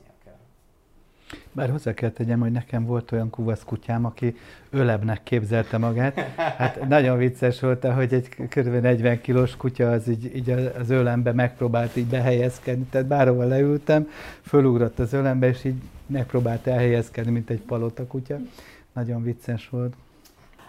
Bár 1.54 1.70
hozzá 1.70 1.94
kell 1.94 2.10
tegyem, 2.10 2.40
hogy 2.40 2.52
nekem 2.52 2.84
volt 2.84 3.12
olyan 3.12 3.30
kuvasz 3.30 3.62
kutyám, 3.64 4.04
aki 4.04 4.36
ölebnek 4.70 5.22
képzelte 5.22 5.78
magát. 5.78 6.18
Hát 6.36 6.88
nagyon 6.88 7.18
vicces 7.18 7.60
volt, 7.60 7.84
hogy 7.84 8.14
egy 8.14 8.28
kb. 8.28 8.80
40 8.80 9.20
kilós 9.20 9.56
kutya 9.56 9.90
az 9.90 10.08
így, 10.08 10.36
így 10.36 10.50
az 10.50 10.90
ölembe 10.90 11.32
megpróbált 11.32 11.96
így 11.96 12.06
behelyezkedni. 12.06 12.84
Tehát 12.84 13.06
bárhol 13.06 13.46
leültem, 13.46 14.08
fölugrott 14.42 14.98
az 14.98 15.12
ölembe, 15.12 15.48
és 15.48 15.64
így 15.64 15.82
megpróbált 16.06 16.66
elhelyezkedni, 16.66 17.30
mint 17.30 17.50
egy 17.50 17.60
palota 17.60 18.06
kutya. 18.06 18.38
Nagyon 18.92 19.22
vicces 19.22 19.68
volt. 19.68 19.94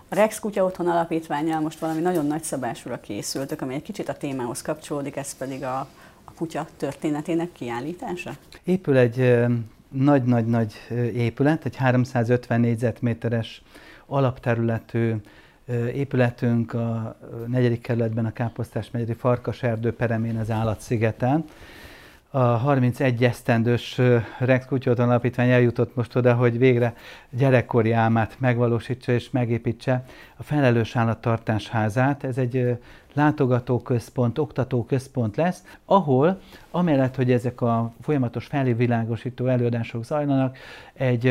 A 0.10 0.16
Rex 0.16 0.40
Kutya 0.40 0.64
Otthon 0.64 0.88
Alapítványjal 0.88 1.60
most 1.60 1.80
valami 1.80 2.02
nagyon 2.02 2.26
nagyszabásúra 2.26 3.00
készültök, 3.00 3.62
ami 3.62 3.74
egy 3.74 3.82
kicsit 3.82 4.10
a 4.10 4.14
témához 4.14 4.62
kapcsolódik, 4.62 5.16
ez 5.16 5.38
pedig 5.38 5.64
a, 5.64 5.80
a 6.24 6.32
kutya 6.36 6.68
történetének 6.78 7.52
kiállítása? 7.52 8.32
Épül 8.64 8.98
egy 8.98 9.46
nagy-nagy-nagy 9.90 10.74
épület, 11.14 11.66
egy 11.66 11.76
350 11.76 12.60
négyzetméteres 12.60 13.62
alapterületű 14.06 15.16
épületünk 15.94 16.74
a 16.74 17.18
negyedik 17.48 17.82
kerületben 17.82 18.26
a 18.26 18.34
Káposztás 18.34 18.92
megyeri 18.92 19.14
Farkaserdő 19.14 19.94
peremén 19.94 20.38
az 20.38 20.52
Állatszigeten 20.52 21.46
a 22.36 22.58
31 22.58 23.24
esztendős 23.24 24.02
Rex 24.40 24.66
Kutyóton 24.66 25.10
Alapítvány 25.10 25.50
eljutott 25.50 25.96
most 25.96 26.16
oda, 26.16 26.34
hogy 26.34 26.58
végre 26.58 26.94
gyerekkori 27.30 27.92
álmát 27.92 28.36
megvalósítsa 28.40 29.12
és 29.12 29.30
megépítse 29.30 30.06
a 30.38 30.44
felelős 30.44 30.96
állattartás 30.96 31.70
házát. 31.70 32.24
Ez 32.24 32.38
egy 32.38 32.78
látogatóközpont, 33.14 34.38
oktatóközpont 34.38 35.36
lesz, 35.36 35.64
ahol 35.86 36.40
amellett, 36.72 37.16
hogy 37.16 37.32
ezek 37.32 37.62
a 37.62 37.94
folyamatos 38.02 38.46
felvilágosító 38.46 39.48
előadások 39.48 40.04
zajlanak, 40.04 40.58
egy 40.94 41.28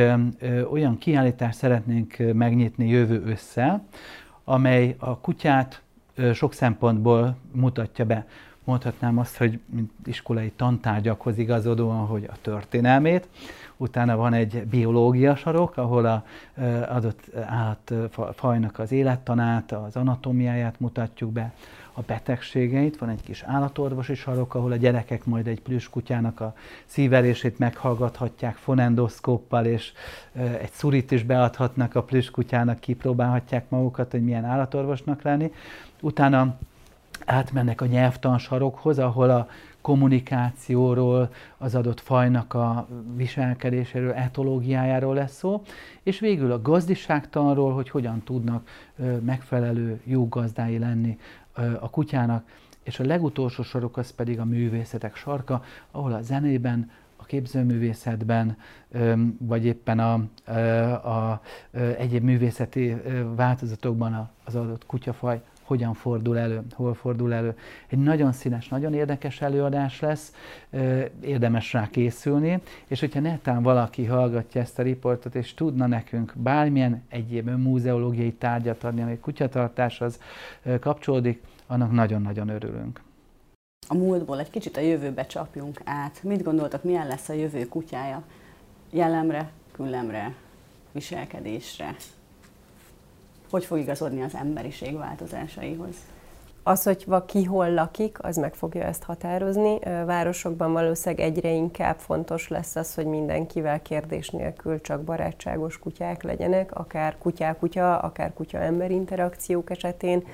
olyan 0.70 0.98
kiállítást 0.98 1.58
szeretnénk 1.58 2.16
megnyitni 2.32 2.88
jövő 2.88 3.22
össze, 3.26 3.82
amely 4.44 4.94
a 4.98 5.18
kutyát 5.18 5.82
sok 6.32 6.52
szempontból 6.52 7.36
mutatja 7.52 8.04
be 8.04 8.26
mondhatnám 8.64 9.18
azt, 9.18 9.36
hogy 9.36 9.60
mint 9.66 9.90
iskolai 10.04 10.52
tantárgyakhoz 10.56 11.38
igazodóan, 11.38 12.06
hogy 12.06 12.28
a 12.30 12.36
történelmét, 12.42 13.28
utána 13.76 14.16
van 14.16 14.32
egy 14.32 14.66
biológia 14.66 15.36
sarok, 15.36 15.76
ahol 15.76 16.06
a 16.06 16.24
adott 16.88 17.34
állatfajnak 17.46 18.78
az 18.78 18.92
élettanát, 18.92 19.72
az 19.72 19.96
anatómiáját 19.96 20.80
mutatjuk 20.80 21.32
be, 21.32 21.52
a 21.96 22.00
betegségeit, 22.00 22.98
van 22.98 23.08
egy 23.08 23.22
kis 23.22 23.42
állatorvosi 23.42 24.14
sarok, 24.14 24.54
ahol 24.54 24.72
a 24.72 24.76
gyerekek 24.76 25.24
majd 25.24 25.46
egy 25.46 25.88
kutyának 25.90 26.40
a 26.40 26.54
szívelését 26.84 27.58
meghallgathatják 27.58 28.56
fonendoszkóppal, 28.56 29.64
és 29.64 29.92
egy 30.32 30.70
szurit 30.70 31.10
is 31.10 31.22
beadhatnak 31.22 31.94
a 31.94 32.04
kutyának, 32.30 32.80
kipróbálhatják 32.80 33.68
magukat, 33.68 34.10
hogy 34.10 34.24
milyen 34.24 34.44
állatorvosnak 34.44 35.22
lenni. 35.22 35.52
Utána 36.00 36.56
átmennek 37.24 37.80
a 37.80 37.86
nyelvtansarokhoz, 37.86 38.98
ahol 38.98 39.30
a 39.30 39.48
kommunikációról, 39.80 41.30
az 41.58 41.74
adott 41.74 42.00
fajnak 42.00 42.54
a 42.54 42.88
viselkedéséről, 43.16 44.12
etológiájáról 44.12 45.14
lesz 45.14 45.36
szó, 45.36 45.62
és 46.02 46.20
végül 46.20 46.52
a 46.52 46.62
gazdiságtanról, 46.62 47.72
hogy 47.74 47.90
hogyan 47.90 48.22
tudnak 48.22 48.68
megfelelő 49.20 50.00
jó 50.04 50.28
gazdái 50.28 50.78
lenni 50.78 51.18
a 51.80 51.90
kutyának, 51.90 52.44
és 52.82 53.00
a 53.00 53.04
legutolsó 53.04 53.62
sorok 53.62 53.96
az 53.96 54.10
pedig 54.10 54.40
a 54.40 54.44
művészetek 54.44 55.16
sarka, 55.16 55.62
ahol 55.90 56.12
a 56.12 56.22
zenében, 56.22 56.90
a 57.16 57.24
képzőművészetben, 57.24 58.56
vagy 59.38 59.64
éppen 59.64 59.98
a, 59.98 60.20
a, 60.52 61.08
a 61.08 61.40
egyéb 61.98 62.22
művészeti 62.22 62.96
változatokban 63.36 64.30
az 64.44 64.54
adott 64.54 64.86
kutyafaj 64.86 65.42
hogyan 65.64 65.94
fordul 65.94 66.38
elő, 66.38 66.62
hol 66.72 66.94
fordul 66.94 67.32
elő. 67.32 67.56
Egy 67.86 67.98
nagyon 67.98 68.32
színes, 68.32 68.68
nagyon 68.68 68.94
érdekes 68.94 69.40
előadás 69.40 70.00
lesz, 70.00 70.32
érdemes 71.20 71.72
rá 71.72 71.88
készülni, 71.90 72.60
és 72.86 73.00
hogyha 73.00 73.20
netán 73.20 73.62
valaki 73.62 74.04
hallgatja 74.04 74.60
ezt 74.60 74.78
a 74.78 74.82
riportot, 74.82 75.34
és 75.34 75.54
tudna 75.54 75.86
nekünk 75.86 76.32
bármilyen 76.36 77.02
egyéb 77.08 77.48
múzeológiai 77.48 78.32
tárgyat 78.32 78.84
adni, 78.84 79.02
ami 79.02 79.18
kutyatartáshoz 79.18 80.20
kapcsolódik, 80.80 81.42
annak 81.66 81.92
nagyon-nagyon 81.92 82.48
örülünk. 82.48 83.00
A 83.88 83.94
múltból 83.94 84.40
egy 84.40 84.50
kicsit 84.50 84.76
a 84.76 84.80
jövőbe 84.80 85.26
csapjunk 85.26 85.80
át. 85.84 86.22
Mit 86.22 86.42
gondoltak, 86.42 86.82
milyen 86.82 87.06
lesz 87.06 87.28
a 87.28 87.32
jövő 87.32 87.68
kutyája? 87.68 88.22
Jellemre, 88.90 89.50
küllemre, 89.72 90.34
viselkedésre? 90.92 91.94
Hogy 93.50 93.64
fog 93.64 93.78
igazodni 93.78 94.22
az 94.22 94.34
emberiség 94.34 94.96
változásaihoz? 94.98 95.94
Az, 96.66 96.82
hogy 96.82 97.06
ki 97.26 97.44
hol 97.44 97.70
lakik, 97.70 98.18
az 98.22 98.36
meg 98.36 98.54
fogja 98.54 98.82
ezt 98.82 99.02
határozni. 99.02 99.78
Városokban 100.06 100.72
valószínűleg 100.72 101.26
egyre 101.26 101.50
inkább 101.50 101.98
fontos 101.98 102.48
lesz 102.48 102.76
az, 102.76 102.94
hogy 102.94 103.06
mindenkivel 103.06 103.82
kérdés 103.82 104.30
nélkül 104.30 104.80
csak 104.80 105.02
barátságos 105.02 105.78
kutyák 105.78 106.22
legyenek, 106.22 106.74
akár 106.74 107.16
kutyák-kutya, 107.18 107.98
akár 107.98 108.32
kutya-ember 108.34 108.90
interakciók 108.90 109.70
esetén, 109.70 110.24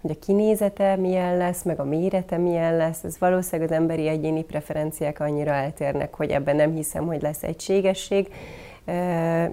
hogy 0.00 0.10
a 0.10 0.24
kinézete 0.24 0.96
milyen 0.96 1.36
lesz, 1.36 1.62
meg 1.62 1.80
a 1.80 1.84
mérete 1.84 2.36
milyen 2.36 2.76
lesz, 2.76 3.04
ez 3.04 3.18
valószínűleg 3.18 3.70
az 3.70 3.76
emberi 3.76 4.08
egyéni 4.08 4.44
preferenciák 4.44 5.20
annyira 5.20 5.50
eltérnek, 5.50 6.14
hogy 6.14 6.30
ebben 6.30 6.56
nem 6.56 6.74
hiszem, 6.74 7.06
hogy 7.06 7.22
lesz 7.22 7.42
egységesség 7.42 8.28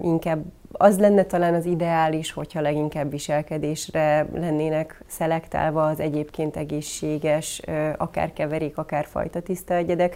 inkább 0.01 0.43
az 0.71 0.99
lenne 0.99 1.23
talán 1.23 1.53
az 1.53 1.65
ideális, 1.65 2.31
hogyha 2.31 2.61
leginkább 2.61 3.11
viselkedésre 3.11 4.27
lennének 4.33 5.03
szelektálva 5.07 5.87
az 5.87 5.99
egyébként 5.99 6.57
egészséges, 6.57 7.61
akár 7.97 8.33
keverék, 8.33 8.77
akár 8.77 9.05
fajta 9.05 9.41
tiszta 9.41 9.73
egyedek, 9.73 10.15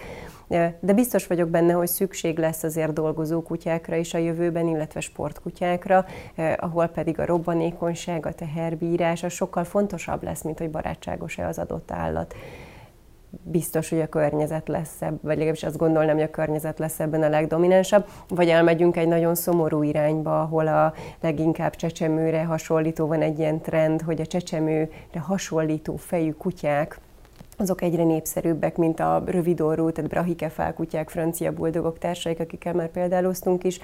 de 0.79 0.93
biztos 0.93 1.27
vagyok 1.27 1.49
benne, 1.49 1.73
hogy 1.73 1.87
szükség 1.87 2.37
lesz 2.37 2.63
azért 2.63 2.93
dolgozó 2.93 3.41
kutyákra 3.41 3.95
is 3.95 4.13
a 4.13 4.17
jövőben, 4.17 4.67
illetve 4.67 4.99
sportkutyákra, 4.99 6.05
ahol 6.57 6.87
pedig 6.87 7.19
a 7.19 7.25
robbanékonyság, 7.25 8.25
a 8.25 8.33
teherbírás 8.33 9.23
az 9.23 9.33
sokkal 9.33 9.63
fontosabb 9.63 10.23
lesz, 10.23 10.41
mint 10.41 10.57
hogy 10.57 10.69
barátságos-e 10.69 11.47
az 11.47 11.59
adott 11.59 11.91
állat 11.91 12.35
biztos, 13.43 13.89
hogy 13.89 14.01
a 14.01 14.07
környezet 14.07 14.67
lesz 14.67 15.01
ebben, 15.01 15.19
vagy 15.21 15.35
legalábbis 15.35 15.63
azt 15.63 15.77
gondolnám, 15.77 16.15
hogy 16.15 16.23
a 16.23 16.29
környezet 16.29 16.79
lesz 16.79 16.99
ebben 16.99 17.23
a 17.23 17.29
legdominánsabb, 17.29 18.05
vagy 18.27 18.49
elmegyünk 18.49 18.97
egy 18.97 19.07
nagyon 19.07 19.35
szomorú 19.35 19.83
irányba, 19.83 20.41
ahol 20.41 20.67
a 20.67 20.93
leginkább 21.21 21.75
csecsemőre 21.75 22.43
hasonlító 22.43 23.07
van 23.07 23.21
egy 23.21 23.39
ilyen 23.39 23.61
trend, 23.61 24.01
hogy 24.01 24.21
a 24.21 24.25
csecsemőre 24.25 25.19
hasonlító 25.19 25.95
fejű 25.95 26.31
kutyák 26.31 26.99
azok 27.61 27.81
egyre 27.81 28.03
népszerűbbek, 28.03 28.77
mint 28.77 28.99
a 28.99 29.23
rövidorú, 29.25 29.91
tehát 29.91 30.09
brahike 30.09 30.73
kutyák, 30.75 31.09
francia 31.09 31.51
buldogok 31.51 31.97
társaik, 31.97 32.39
akikkel 32.39 32.73
már 32.73 32.91
példáloztunk 32.91 33.63
is. 33.63 33.79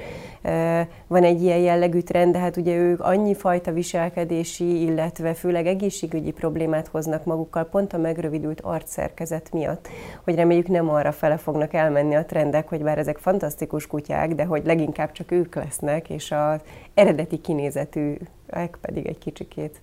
Van 1.08 1.24
egy 1.24 1.42
ilyen 1.42 1.58
jellegű 1.58 2.00
trend, 2.00 2.34
de 2.34 2.40
hát 2.40 2.58
ugye 2.58 2.76
ők 2.76 3.00
annyi 3.00 3.34
fajta 3.34 3.72
viselkedési, 3.72 4.82
illetve 4.82 5.34
főleg 5.34 5.68
egészségügyi 5.68 6.32
problémát 6.32 6.88
hoznak 6.88 7.26
magukkal, 7.26 7.64
pont 7.64 7.94
a 7.94 7.98
megrövidült 7.98 8.62
arcszerkezet 8.62 9.52
miatt, 9.52 9.88
hogy 10.24 10.36
reméljük 10.36 10.68
nem 10.68 10.90
arra 10.90 11.12
fele 11.12 11.38
fognak 11.38 11.74
elmenni 11.74 12.16
a 12.16 12.26
trendek, 12.26 12.70
hogy 12.70 12.84
bár 12.84 12.98
ezek 12.98 13.18
fantasztikus 13.18 13.88
kutyák, 13.88 14.36
de 14.36 14.44
hogy 14.44 14.66
leginkább 14.66 15.12
csak 15.12 15.32
ők 15.32 15.56
lesznek, 15.56 16.10
és 16.10 16.32
az 16.32 16.60
eredeti 16.94 17.38
kinézetűek 17.38 18.78
pedig 18.82 19.06
egy 19.06 19.18
kicsikét 19.18 19.80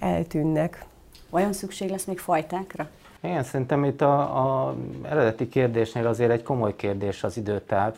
eltűnnek. 0.00 0.84
Vajon 1.30 1.52
szükség 1.52 1.90
lesz 1.90 2.04
még 2.04 2.18
fajtákra? 2.18 2.88
Igen, 3.20 3.42
szerintem 3.42 3.84
itt 3.84 4.00
a, 4.00 4.20
a 4.20 4.74
eredeti 5.02 5.48
kérdésnél 5.48 6.06
azért 6.06 6.30
egy 6.30 6.42
komoly 6.42 6.76
kérdés 6.76 7.24
az 7.24 7.36
időtáv, 7.36 7.94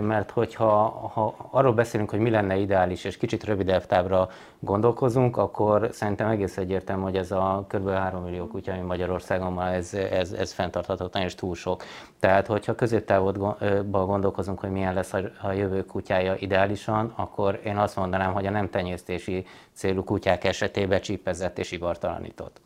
mert 0.00 0.30
hogyha 0.30 0.88
ha 1.14 1.34
arról 1.50 1.72
beszélünk, 1.72 2.10
hogy 2.10 2.18
mi 2.18 2.30
lenne 2.30 2.56
ideális, 2.56 3.04
és 3.04 3.16
kicsit 3.16 3.44
rövidebb 3.44 3.86
távra 3.86 4.28
gondolkozunk, 4.58 5.36
akkor 5.36 5.88
szerintem 5.92 6.28
egész 6.28 6.56
egyértelmű, 6.56 7.02
hogy 7.02 7.16
ez 7.16 7.30
a 7.30 7.64
kb. 7.68 7.88
3 7.88 8.22
millió 8.22 8.46
kutya, 8.46 8.72
ami 8.72 8.80
Magyarországon 8.80 9.54
van, 9.54 9.66
ez, 9.66 9.94
ez, 9.94 10.32
ez 10.32 10.52
fenntarthatatlan 10.52 11.22
és 11.22 11.34
túl 11.34 11.54
sok. 11.54 11.82
Tehát, 12.20 12.46
hogyha 12.46 12.74
középtávban 12.74 13.56
gondolkozunk, 13.90 14.60
hogy 14.60 14.70
milyen 14.70 14.94
lesz 14.94 15.12
a 15.42 15.52
jövő 15.52 15.84
kutyája 15.84 16.34
ideálisan, 16.38 17.12
akkor 17.16 17.60
én 17.64 17.76
azt 17.76 17.96
mondanám, 17.96 18.32
hogy 18.32 18.46
a 18.46 18.50
nem 18.50 18.70
tenyésztési 18.70 19.46
célú 19.72 20.04
kutyák 20.04 20.44
esetében 20.44 21.00
csípezett 21.00 21.58
és 21.58 21.72
ivartalanított 21.72 22.60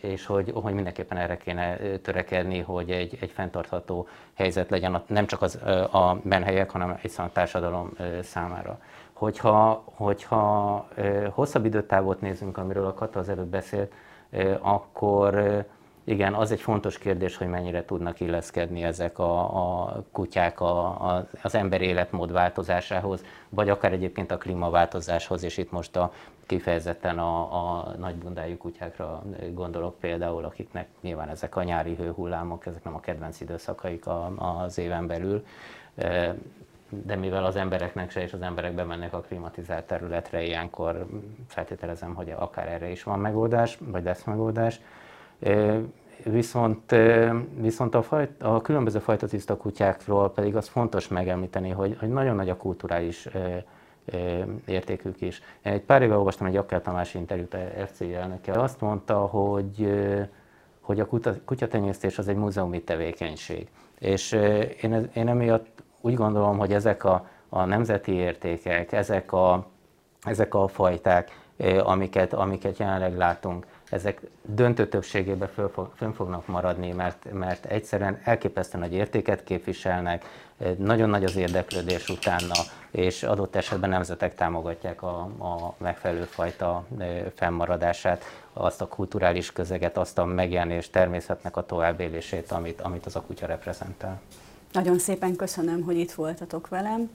és 0.00 0.26
hogy, 0.26 0.52
hogy 0.54 0.74
mindenképpen 0.74 1.18
erre 1.18 1.36
kéne 1.36 1.76
törekedni, 1.76 2.58
hogy 2.58 2.90
egy, 2.90 3.18
egy 3.20 3.30
fenntartható 3.30 4.08
helyzet 4.34 4.70
legyen 4.70 5.02
nem 5.06 5.26
csak 5.26 5.42
az, 5.42 5.54
a 5.92 6.20
menhelyek, 6.22 6.70
hanem 6.70 6.98
egy 7.02 7.12
a 7.16 7.30
társadalom 7.32 7.90
számára. 8.22 8.78
Hogyha, 9.12 9.82
hogyha 9.84 10.88
hosszabb 11.30 11.64
időtávot 11.64 12.20
nézünk, 12.20 12.56
amiről 12.58 12.86
a 12.86 12.94
Kata 12.94 13.18
az 13.18 13.28
előbb 13.28 13.48
beszélt, 13.48 13.92
akkor 14.60 15.64
igen, 16.04 16.34
az 16.34 16.50
egy 16.50 16.60
fontos 16.60 16.98
kérdés, 16.98 17.36
hogy 17.36 17.46
mennyire 17.46 17.84
tudnak 17.84 18.20
illeszkedni 18.20 18.82
ezek 18.82 19.18
a, 19.18 19.40
a 19.40 20.02
kutyák 20.12 20.60
a, 20.60 20.86
a, 20.86 21.28
az 21.42 21.54
ember 21.54 21.80
életmód 21.80 22.32
változásához, 22.32 23.24
vagy 23.48 23.68
akár 23.68 23.92
egyébként 23.92 24.30
a 24.30 24.38
klímaváltozáshoz, 24.38 25.42
és 25.42 25.58
itt 25.58 25.70
most 25.70 25.96
a, 25.96 26.12
kifejezetten 26.50 27.18
a, 27.18 27.38
a 27.78 27.94
nagybundájú 27.98 28.56
kutyákra 28.56 29.22
gondolok 29.52 29.98
például, 29.98 30.44
akiknek 30.44 30.88
nyilván 31.00 31.28
ezek 31.28 31.56
a 31.56 31.62
nyári 31.62 31.94
hőhullámok, 31.94 32.66
ezek 32.66 32.84
nem 32.84 32.94
a 32.94 33.00
kedvenc 33.00 33.40
időszakaik 33.40 34.06
a, 34.06 34.32
az 34.62 34.78
éven 34.78 35.06
belül, 35.06 35.44
de 36.88 37.16
mivel 37.16 37.44
az 37.44 37.56
embereknek 37.56 38.10
se 38.10 38.22
és 38.22 38.32
az 38.32 38.42
emberek 38.42 38.72
bemennek 38.72 39.12
a 39.12 39.20
klimatizált 39.20 39.86
területre, 39.86 40.42
ilyenkor 40.42 41.06
feltételezem, 41.46 42.14
hogy 42.14 42.30
akár 42.30 42.68
erre 42.68 42.90
is 42.90 43.02
van 43.02 43.18
megoldás, 43.18 43.78
vagy 43.80 44.04
lesz 44.04 44.24
megoldás. 44.24 44.80
Viszont, 46.24 46.94
viszont 47.60 47.94
a, 47.94 48.02
fajt, 48.02 48.42
a 48.42 48.60
különböző 48.60 48.98
fajta 48.98 49.26
tiszta 49.26 49.56
kutyákról 49.56 50.32
pedig 50.32 50.56
az 50.56 50.68
fontos 50.68 51.08
megemlíteni, 51.08 51.70
hogy, 51.70 51.96
hogy 52.00 52.08
nagyon 52.08 52.34
nagy 52.34 52.48
a 52.48 52.56
kulturális 52.56 53.28
értékük 54.66 55.20
is. 55.20 55.42
Egy 55.62 55.80
pár 55.80 56.02
éve 56.02 56.16
olvastam 56.16 56.46
egy 56.46 56.56
Akkel 56.56 56.82
Tamás 56.82 57.14
interjút 57.14 57.54
a 57.54 57.86
FC 57.86 58.00
elnöke. 58.00 58.52
Azt 58.52 58.80
mondta, 58.80 59.18
hogy, 59.18 59.90
hogy 60.80 61.00
a 61.00 61.08
kutyatenyésztés 61.44 62.18
az 62.18 62.28
egy 62.28 62.36
múzeumi 62.36 62.82
tevékenység. 62.82 63.68
És 63.98 64.32
én, 64.82 65.10
én 65.14 65.28
emiatt 65.28 65.82
úgy 66.00 66.14
gondolom, 66.14 66.58
hogy 66.58 66.72
ezek 66.72 67.04
a, 67.04 67.26
a 67.48 67.64
nemzeti 67.64 68.12
értékek, 68.12 68.92
ezek 68.92 69.32
a, 69.32 69.66
ezek 70.22 70.54
a 70.54 70.68
fajták, 70.68 71.30
amiket, 71.82 72.32
amiket 72.32 72.78
jelenleg 72.78 73.16
látunk, 73.16 73.66
ezek 73.90 74.20
döntő 74.42 74.88
többségében 74.88 75.48
föl, 75.54 75.90
fönn 75.96 76.12
fognak 76.12 76.46
maradni, 76.46 76.92
mert, 76.92 77.32
mert 77.32 77.64
egyszerűen 77.64 78.20
elképesztően 78.24 78.82
nagy 78.82 78.92
értéket 78.92 79.44
képviselnek, 79.44 80.24
nagyon 80.76 81.08
nagy 81.08 81.24
az 81.24 81.36
érdeklődés 81.36 82.08
utána, 82.08 82.54
és 82.90 83.22
adott 83.22 83.56
esetben 83.56 83.90
nemzetek 83.90 84.34
támogatják 84.34 85.02
a, 85.02 85.18
a 85.38 85.74
megfelelő 85.78 86.24
fajta 86.24 86.84
fennmaradását, 87.34 88.24
azt 88.52 88.80
a 88.80 88.88
kulturális 88.88 89.52
közeget, 89.52 89.96
azt 89.96 90.18
a 90.18 90.24
megjelenés 90.24 90.90
természetnek 90.90 91.56
a 91.56 91.66
továbbélését, 91.66 92.50
amit, 92.50 92.80
amit 92.80 93.06
az 93.06 93.16
a 93.16 93.20
kutya 93.20 93.46
reprezentál. 93.46 94.20
Nagyon 94.72 94.98
szépen 94.98 95.36
köszönöm, 95.36 95.82
hogy 95.82 95.98
itt 95.98 96.12
voltatok 96.12 96.68
velem. 96.68 97.10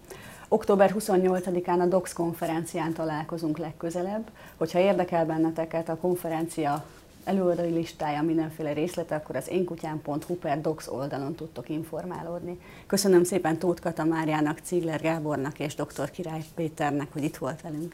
Október 0.47 0.95
28-án 0.99 1.79
a 1.79 1.85
DOX 1.85 2.13
konferencián 2.13 2.93
találkozunk 2.93 3.57
legközelebb. 3.57 4.29
Hogyha 4.57 4.79
érdekel 4.79 5.25
benneteket 5.25 5.89
a 5.89 5.97
konferencia 5.97 6.85
előadói 7.23 7.71
listája, 7.71 8.21
mindenféle 8.21 8.73
részlete, 8.73 9.15
akkor 9.15 9.35
az 9.35 9.49
énkutyám.hu 9.49 10.35
per 10.35 10.61
DOX 10.61 10.87
oldalon 10.87 11.35
tudtok 11.35 11.69
informálódni. 11.69 12.59
Köszönöm 12.87 13.23
szépen 13.23 13.57
Tóth 13.57 13.81
Kata 13.81 14.03
Máriának, 14.03 14.59
Cigler 14.63 15.01
Gábornak 15.01 15.59
és 15.59 15.75
dr. 15.75 16.11
Király 16.11 16.43
Péternek, 16.55 17.13
hogy 17.13 17.23
itt 17.23 17.37
volt 17.37 17.61
velünk. 17.61 17.93